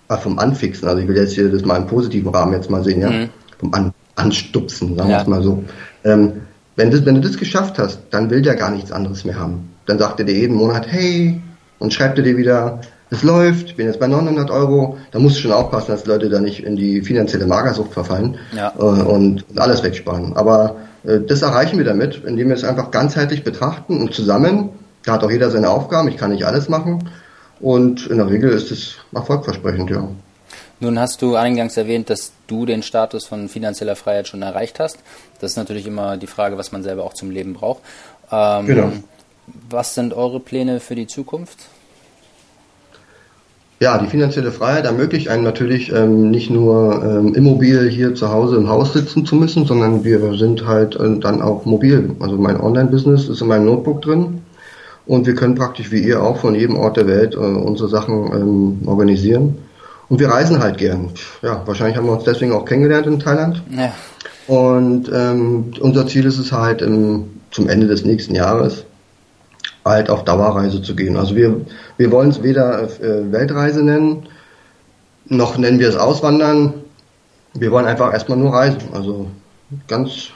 [0.09, 2.84] äh, vom Anfixen, also ich will jetzt hier das mal im positiven Rahmen jetzt mal
[2.84, 3.30] sehen, ja, mhm.
[3.57, 5.63] vom An Anstupsen, sagen wir es mal so.
[6.05, 6.32] Ähm,
[6.78, 9.70] wenn, das, wenn du das geschafft hast, dann will der gar nichts anderes mehr haben.
[9.88, 11.41] Dann sagt er dir jeden Monat, hey,
[11.80, 15.41] und schreibt er dir wieder, es läuft, bin jetzt bei 900 Euro, da musst du
[15.41, 18.74] schon aufpassen, dass Leute da nicht in die finanzielle Magersucht verfallen ja.
[18.78, 20.36] äh, und alles wegsparen.
[20.36, 24.70] Aber das erreichen wir damit, indem wir es einfach ganzheitlich betrachten und zusammen,
[25.03, 27.10] da hat auch jeder seine Aufgaben, ich kann nicht alles machen
[27.60, 30.08] und in der Regel ist es erfolgversprechend, ja.
[30.80, 34.97] Nun hast du eingangs erwähnt, dass du den Status von finanzieller Freiheit schon erreicht hast.
[35.39, 37.82] Das ist natürlich immer die Frage, was man selber auch zum Leben braucht.
[38.30, 38.91] Ähm, genau.
[39.70, 41.60] Was sind eure Pläne für die Zukunft?
[43.82, 48.55] Ja, die finanzielle Freiheit ermöglicht einem natürlich ähm, nicht nur ähm, immobil hier zu Hause
[48.55, 52.15] im Haus sitzen zu müssen, sondern wir sind halt äh, dann auch mobil.
[52.21, 54.43] Also mein Online-Business ist in meinem Notebook drin
[55.05, 58.32] und wir können praktisch wie ihr auch von jedem Ort der Welt äh, unsere Sachen
[58.32, 59.57] ähm, organisieren.
[60.07, 61.09] Und wir reisen halt gern.
[61.41, 63.61] Ja, wahrscheinlich haben wir uns deswegen auch kennengelernt in Thailand.
[63.76, 63.91] Ja.
[64.47, 68.86] Und ähm, unser Ziel ist es halt im, zum Ende des nächsten Jahres
[69.86, 71.15] halt auf Dauerreise zu gehen.
[71.15, 71.61] Also wir,
[71.97, 74.27] wir wollen es weder äh, Weltreise nennen,
[75.27, 76.73] noch nennen wir es Auswandern.
[77.53, 78.81] Wir wollen einfach erstmal nur reisen.
[78.93, 79.27] Also
[79.88, 80.29] ganz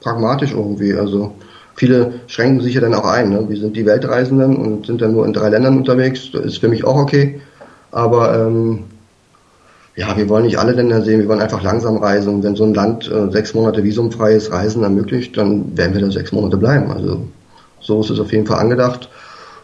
[0.00, 0.94] pragmatisch irgendwie.
[0.94, 1.34] Also
[1.74, 3.30] viele schränken sich ja dann auch ein.
[3.30, 3.48] Ne?
[3.48, 6.30] Wir sind die Weltreisenden und sind dann nur in drei Ländern unterwegs.
[6.32, 7.40] Das ist für mich auch okay.
[7.92, 8.84] Aber ähm,
[9.94, 12.34] ja, wir wollen nicht alle Länder sehen, wir wollen einfach langsam reisen.
[12.34, 16.10] Und wenn so ein Land äh, sechs Monate visumfreies Reisen ermöglicht, dann werden wir da
[16.10, 16.90] sechs Monate bleiben.
[16.90, 17.26] Also
[17.86, 19.08] so ist es auf jeden Fall angedacht.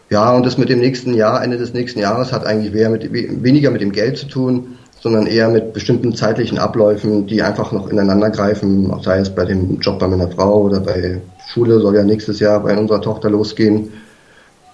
[0.09, 3.11] Ja, und das mit dem nächsten Jahr, Ende des nächsten Jahres, hat eigentlich mit,
[3.43, 7.89] weniger mit dem Geld zu tun, sondern eher mit bestimmten zeitlichen Abläufen, die einfach noch
[7.89, 11.19] ineinander greifen, sei es bei dem Job bei meiner Frau oder bei
[11.51, 13.91] Schule, soll ja nächstes Jahr bei unserer Tochter losgehen.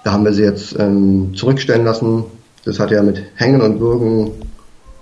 [0.04, 2.26] Da haben wir sie jetzt ähm, zurückstellen lassen.
[2.66, 4.32] Das hat ja mit Hängen und Würgen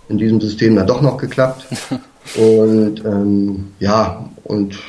[0.08, 1.68] in diesem System dann doch noch geklappt.
[2.38, 4.80] und ähm, ja, und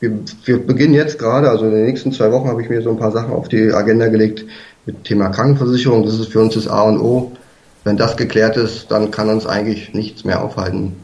[0.00, 0.12] wir,
[0.44, 2.98] wir beginnen jetzt gerade, also in den nächsten zwei Wochen habe ich mir so ein
[2.98, 4.44] paar Sachen auf die Agenda gelegt
[4.86, 6.04] mit Thema Krankenversicherung.
[6.04, 7.32] Das ist für uns das A und O.
[7.84, 10.96] Wenn das geklärt ist, dann kann uns eigentlich nichts mehr aufhalten.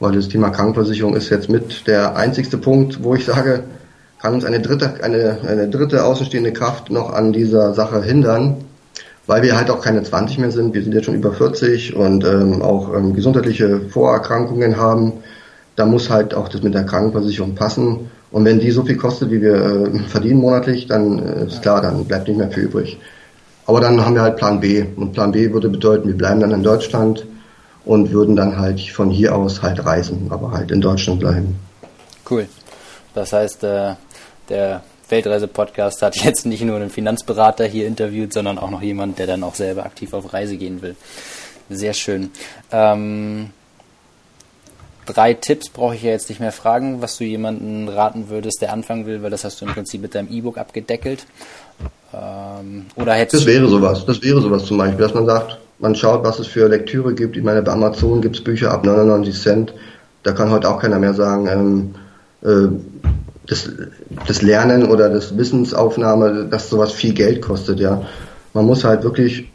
[0.00, 3.64] Weil das Thema Krankenversicherung ist jetzt mit der einzigste Punkt, wo ich sage,
[4.20, 8.64] kann uns eine dritte, eine, eine dritte außenstehende Kraft noch an dieser Sache hindern
[9.26, 10.74] weil wir halt auch keine 20 mehr sind.
[10.74, 15.12] Wir sind jetzt schon über 40 und ähm, auch ähm, gesundheitliche Vorerkrankungen haben.
[15.76, 18.10] Da muss halt auch das mit der Krankenversicherung passen.
[18.30, 21.80] Und wenn die so viel kostet, wie wir äh, verdienen monatlich, dann äh, ist klar,
[21.80, 22.98] dann bleibt nicht mehr viel übrig.
[23.66, 24.84] Aber dann haben wir halt Plan B.
[24.96, 27.26] Und Plan B würde bedeuten, wir bleiben dann in Deutschland
[27.84, 31.58] und würden dann halt von hier aus halt reisen, aber halt in Deutschland bleiben.
[32.28, 32.46] Cool.
[33.14, 33.94] Das heißt, äh,
[34.48, 39.26] der Weltreise-Podcast hat jetzt nicht nur einen Finanzberater hier interviewt, sondern auch noch jemand, der
[39.26, 40.96] dann auch selber aktiv auf Reise gehen will.
[41.70, 42.30] Sehr schön.
[42.72, 43.50] Ähm,
[45.06, 48.72] drei Tipps brauche ich ja jetzt nicht mehr fragen, was du jemanden raten würdest, der
[48.72, 51.26] anfangen will, weil das hast du im Prinzip mit deinem E-Book abgedeckelt.
[52.12, 54.04] Ähm, oder hättest das wäre sowas.
[54.06, 57.36] Das wäre sowas zum Beispiel, dass man sagt, man schaut, was es für Lektüre gibt.
[57.36, 59.74] Ich meine, bei Amazon gibt es Bücher ab 99 Cent.
[60.22, 61.94] Da kann heute auch keiner mehr sagen, ähm,
[62.42, 62.68] äh,
[63.46, 63.70] das,
[64.26, 68.02] das Lernen oder das Wissensaufnahme, dass sowas viel Geld kostet, ja.
[68.54, 69.50] Man muss halt wirklich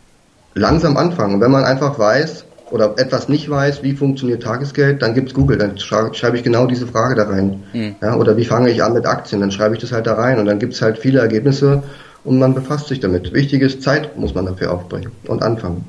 [0.53, 1.35] langsam anfangen.
[1.35, 5.57] Und wenn man einfach weiß oder etwas nicht weiß, wie funktioniert Tagesgeld, dann gibt's Google,
[5.57, 7.63] dann schreibe ich genau diese Frage da rein.
[7.73, 7.95] Mhm.
[8.01, 10.39] Ja, oder wie fange ich an mit Aktien, dann schreibe ich das halt da rein
[10.39, 11.83] und dann gibt's halt viele Ergebnisse
[12.23, 13.33] und man befasst sich damit.
[13.33, 15.85] Wichtig ist, Zeit muss man dafür aufbringen und anfangen.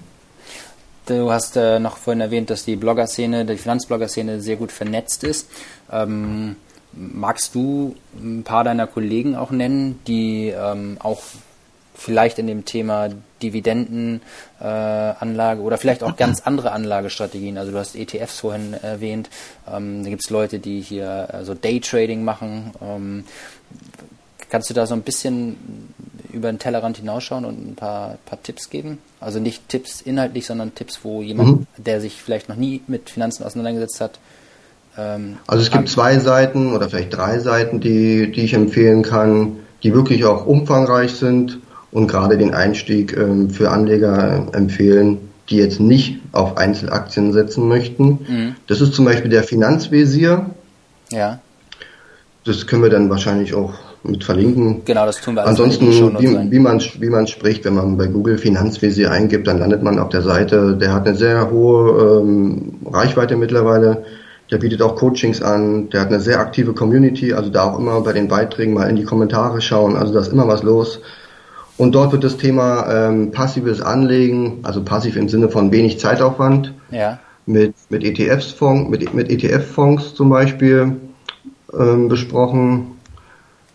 [1.06, 5.48] Du hast äh, noch vorhin erwähnt, dass die Blogger-Szene, die Finanzblogger-Szene sehr gut vernetzt ist.
[5.90, 6.56] Ähm,
[6.92, 11.22] Magst du ein paar deiner Kollegen auch nennen, die ähm, auch
[11.94, 13.10] vielleicht in dem Thema
[13.42, 14.20] Dividendenanlage
[15.60, 17.58] äh, oder vielleicht auch ganz andere Anlagestrategien.
[17.58, 19.30] Also du hast ETFs vorhin erwähnt.
[19.70, 22.72] Ähm, da gibt es Leute, die hier also Daytrading machen.
[22.82, 23.24] Ähm,
[24.48, 25.56] kannst du da so ein bisschen
[26.32, 28.98] über den Tellerrand hinausschauen und ein paar, paar Tipps geben?
[29.20, 31.66] Also nicht Tipps inhaltlich, sondern Tipps, wo jemand, mhm.
[31.76, 34.18] der sich vielleicht noch nie mit Finanzen auseinandergesetzt hat,
[34.98, 39.56] ähm, also es gibt zwei Seiten oder vielleicht drei Seiten, die, die ich empfehlen kann,
[39.82, 41.58] die wirklich auch umfangreich sind
[41.92, 45.18] und gerade den Einstieg ähm, für Anleger empfehlen,
[45.48, 48.04] die jetzt nicht auf Einzelaktien setzen möchten.
[48.28, 48.56] Mhm.
[48.68, 50.46] Das ist zum Beispiel der Finanzvisier.
[51.10, 51.40] Ja.
[52.44, 54.82] Das können wir dann wahrscheinlich auch mit verlinken.
[54.84, 58.38] Genau, das tun wir Ansonsten, wie, wie, man, wie man spricht, wenn man bei Google
[58.38, 60.76] Finanzvisier eingibt, dann landet man auf der Seite.
[60.76, 64.04] Der hat eine sehr hohe ähm, Reichweite mittlerweile.
[64.50, 68.00] Der bietet auch Coachings an, der hat eine sehr aktive Community, also da auch immer
[68.00, 71.00] bei den Beiträgen mal in die Kommentare schauen, also da ist immer was los.
[71.80, 76.74] Und dort wird das Thema ähm, passives Anlegen, also passiv im Sinne von wenig Zeitaufwand,
[76.90, 77.18] ja.
[77.46, 80.96] mit, mit ETF-Fonds, mit, mit ETF-Fonds zum Beispiel
[81.72, 82.98] ähm, besprochen.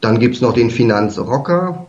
[0.02, 1.88] Dann gibt's noch den Finanzrocker.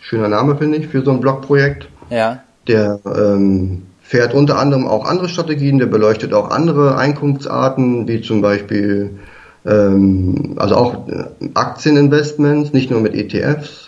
[0.00, 1.88] Schöner Name, finde ich, für so ein Blogprojekt.
[2.10, 2.42] Ja.
[2.66, 8.42] Der ähm, fährt unter anderem auch andere Strategien, der beleuchtet auch andere Einkunftsarten, wie zum
[8.42, 9.20] Beispiel
[9.64, 13.87] ähm, also auch äh, Aktieninvestments, nicht nur mit ETFs,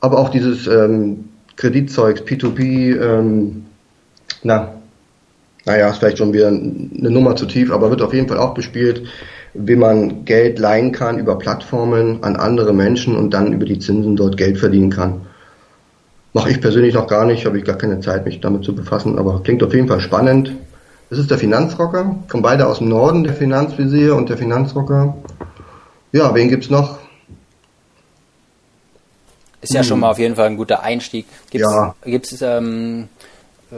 [0.00, 1.24] aber auch dieses ähm,
[1.56, 3.66] Kreditzeugs, P2P, ähm,
[4.42, 4.74] na,
[5.64, 8.54] naja, ist vielleicht schon wieder eine Nummer zu tief, aber wird auf jeden Fall auch
[8.54, 9.02] bespielt,
[9.54, 14.16] wie man Geld leihen kann über Plattformen an andere Menschen und dann über die Zinsen
[14.16, 15.22] dort Geld verdienen kann.
[16.32, 19.18] Mache ich persönlich noch gar nicht, habe ich gar keine Zeit, mich damit zu befassen,
[19.18, 20.52] aber klingt auf jeden Fall spannend.
[21.10, 25.16] Das ist der Finanzrocker, kommen beide aus dem Norden, der Finanzvisier und der Finanzrocker.
[26.12, 26.98] Ja, wen gibt's noch?
[29.68, 29.86] Ist ja hm.
[29.86, 31.26] schon mal auf jeden Fall ein guter Einstieg.
[31.50, 31.94] Gibt's, ja.
[32.02, 33.08] gibt's ähm,
[33.70, 33.76] äh,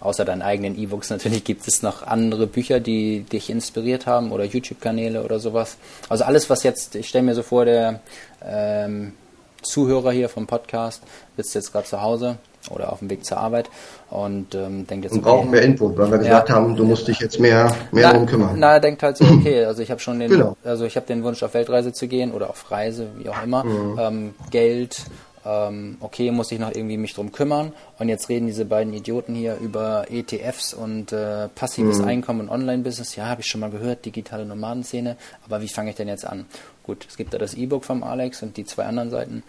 [0.00, 4.44] außer deinen eigenen E-Books natürlich, gibt es noch andere Bücher, die dich inspiriert haben oder
[4.44, 5.76] YouTube-Kanäle oder sowas?
[6.08, 8.00] Also alles, was jetzt, ich stelle mir so vor, der
[8.42, 9.12] ähm,
[9.60, 11.02] Zuhörer hier vom Podcast
[11.36, 12.38] sitzt jetzt gerade zu Hause
[12.70, 13.70] oder auf dem Weg zur Arbeit
[14.10, 15.12] und ähm, denkt jetzt.
[15.12, 17.74] Und okay, brauchen mehr Input, weil wir gesagt ja, haben, du musst dich jetzt mehr,
[17.92, 18.56] mehr darum kümmern.
[18.56, 20.56] Na, er denkt halt so, okay, also ich habe schon den, genau.
[20.64, 23.64] also ich habe den Wunsch auf Weltreise zu gehen oder auf Reise, wie auch immer,
[23.64, 23.98] mhm.
[23.98, 25.06] ähm, Geld,
[25.46, 27.72] ähm, okay, muss ich noch irgendwie mich drum kümmern.
[27.98, 32.08] Und jetzt reden diese beiden Idioten hier über ETFs und äh, passives mhm.
[32.08, 33.14] Einkommen und Online-Business.
[33.14, 35.16] Ja, habe ich schon mal gehört, digitale Nomadenszene.
[35.44, 36.46] Aber wie fange ich denn jetzt an?
[36.82, 39.44] Gut, es gibt da das E-Book vom Alex und die zwei anderen Seiten.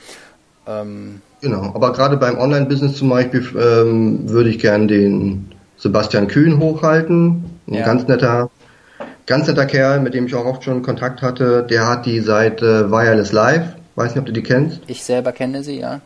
[0.68, 6.60] Ähm, genau, aber gerade beim Online-Business zum Beispiel ähm, würde ich gern den Sebastian Kühn
[6.60, 7.46] hochhalten.
[7.68, 7.86] Ein ja.
[7.86, 8.50] ganz netter
[9.26, 11.66] ganz netter Kerl, mit dem ich auch oft schon Kontakt hatte.
[11.70, 14.82] Der hat die Seite Wireless Live Weiß nicht, ob du die kennst.
[14.86, 16.02] Ich selber kenne sie, ja.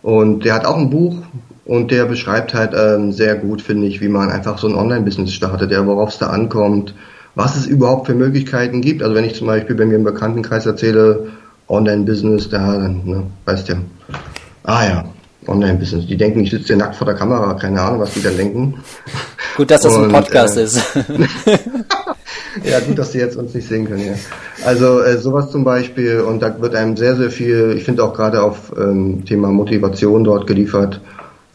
[0.00, 1.18] Und der hat auch ein Buch
[1.66, 5.34] und der beschreibt halt ähm, sehr gut, finde ich, wie man einfach so ein Online-Business
[5.34, 6.94] startet, ja, worauf es da ankommt,
[7.34, 9.02] was es überhaupt für Möglichkeiten gibt.
[9.02, 11.32] Also wenn ich zum Beispiel bei mir im Bekanntenkreis erzähle,
[11.68, 13.78] Online-Business, da, dann, ne, weißt du ja.
[14.64, 15.04] Ah ja,
[15.46, 16.06] Online-Business.
[16.06, 18.74] Die denken, ich sitze hier nackt vor der Kamera, keine Ahnung, was die da denken.
[19.56, 20.76] Gut, dass das und, ein Podcast äh, ist.
[22.64, 24.06] ja, gut, dass Sie jetzt uns nicht sehen können.
[24.06, 24.14] Ja.
[24.64, 28.12] Also äh, sowas zum Beispiel und da wird einem sehr, sehr viel, ich finde auch
[28.12, 31.00] gerade auf ähm, Thema Motivation dort geliefert,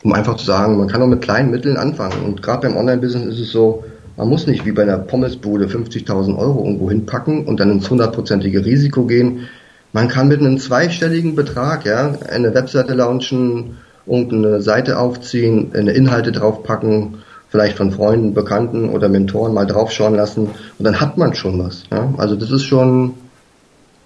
[0.03, 2.23] um einfach zu sagen, man kann auch mit kleinen Mitteln anfangen.
[2.25, 3.83] Und gerade beim Online-Business ist es so,
[4.17, 8.65] man muss nicht wie bei einer Pommesbude 50.000 Euro irgendwo hinpacken und dann ins hundertprozentige
[8.65, 9.47] Risiko gehen.
[9.93, 17.23] Man kann mit einem zweistelligen Betrag ja eine Webseite launchen, irgendeine Seite aufziehen, Inhalte draufpacken
[17.51, 21.83] vielleicht von Freunden, Bekannten oder Mentoren mal draufschauen lassen und dann hat man schon was.
[21.91, 22.13] Ja?
[22.17, 23.13] Also das ist schon,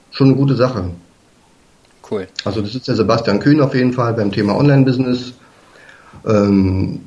[0.09, 0.89] schon eine gute Sache.
[2.09, 2.27] Cool.
[2.43, 5.33] Also das ist der Sebastian Kühn auf jeden Fall beim Thema Online-Business.
[6.25, 7.01] Ähm,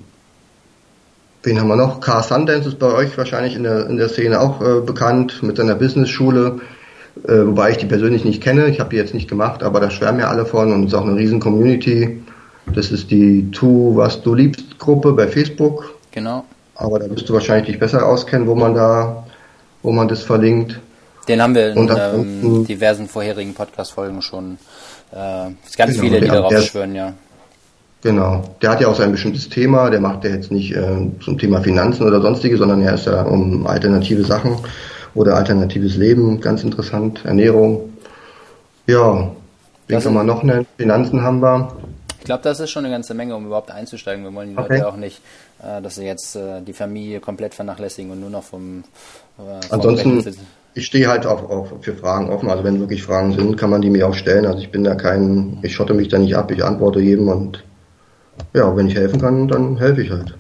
[1.43, 2.01] wen haben wir noch?
[2.01, 5.57] Car Sundance ist bei euch wahrscheinlich in der, in der Szene auch äh, bekannt mit
[5.57, 6.61] seiner Business-Schule,
[7.27, 8.69] äh, wobei ich die persönlich nicht kenne.
[8.69, 10.95] Ich habe die jetzt nicht gemacht, aber da schwärmen ja alle von und es ist
[10.95, 12.23] auch eine riesen Community.
[12.75, 15.95] Das ist die Tu, was du liebst Gruppe bei Facebook.
[16.11, 16.45] Genau.
[16.75, 19.25] Aber da wirst du wahrscheinlich dich besser auskennen, wo man da,
[19.83, 20.79] wo man das verlinkt.
[21.27, 24.59] Den haben wir in ähm, diversen vorherigen Podcast-Folgen schon.
[25.13, 27.15] Äh, ganz genau, viele, die darauf der, schwören, ja.
[28.03, 28.45] Genau.
[28.63, 29.91] Der hat ja auch sein bestimmtes Thema.
[29.91, 33.23] Der macht ja jetzt nicht äh, zum Thema Finanzen oder sonstige, sondern er ist ja
[33.23, 34.57] um alternative Sachen
[35.15, 36.41] oder alternatives Leben.
[36.41, 37.25] Ganz interessant.
[37.25, 37.93] Ernährung.
[38.87, 39.31] Ja.
[39.87, 40.67] Wen kann man noch nennen?
[40.77, 41.73] Finanzen haben wir.
[42.19, 44.25] Ich glaube, das ist schon eine ganze Menge, um überhaupt einzusteigen.
[44.25, 44.75] Wir wollen die okay.
[44.75, 45.21] Leute auch nicht
[45.63, 48.85] äh, dass sie jetzt äh, die Familie komplett vernachlässigen und nur noch vom.
[49.39, 50.25] Äh, Ansonsten,
[50.75, 52.49] ich stehe halt auch, auch für Fragen offen.
[52.51, 54.47] Also wenn wirklich Fragen sind, kann man die mir auch stellen.
[54.47, 57.65] Also ich bin da kein, ich schotte mich da nicht ab, ich antworte jedem und
[58.55, 60.35] ja, wenn ich helfen kann, dann helfe ich halt.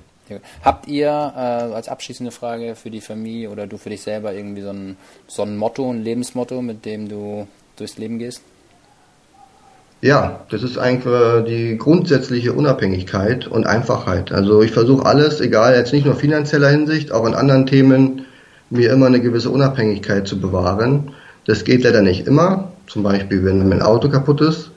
[0.62, 4.62] Habt ihr äh, als abschließende Frage für die Familie oder du für dich selber irgendwie
[4.62, 8.43] so ein, so ein Motto, ein Lebensmotto, mit dem du durchs Leben gehst?
[10.01, 14.31] Ja, das ist eigentlich die grundsätzliche Unabhängigkeit und Einfachheit.
[14.31, 18.24] Also ich versuche alles, egal jetzt nicht nur finanzieller Hinsicht, auch in anderen Themen,
[18.70, 21.14] mir immer eine gewisse Unabhängigkeit zu bewahren.
[21.47, 22.72] Das geht leider nicht immer.
[22.87, 24.70] Zum Beispiel, wenn mein Auto kaputt ist,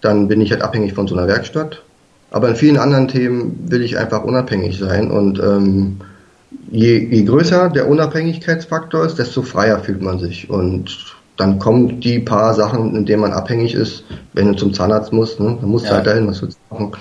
[0.00, 1.82] dann bin ich halt abhängig von so einer Werkstatt.
[2.30, 5.96] Aber in vielen anderen Themen will ich einfach unabhängig sein und ähm,
[6.70, 12.18] je, je größer der Unabhängigkeitsfaktor ist, desto freier fühlt man sich und dann kommen die
[12.18, 14.04] paar Sachen, in denen man abhängig ist,
[14.34, 15.92] wenn du zum Zahnarzt musst, ne, dann musst ja.
[15.92, 16.92] du halt dahin, was willst du machen.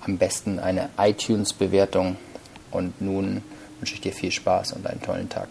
[0.00, 2.16] am besten eine iTunes-Bewertung.
[2.70, 3.42] Und nun
[3.78, 5.48] wünsche ich dir viel Spaß und einen tollen Tag.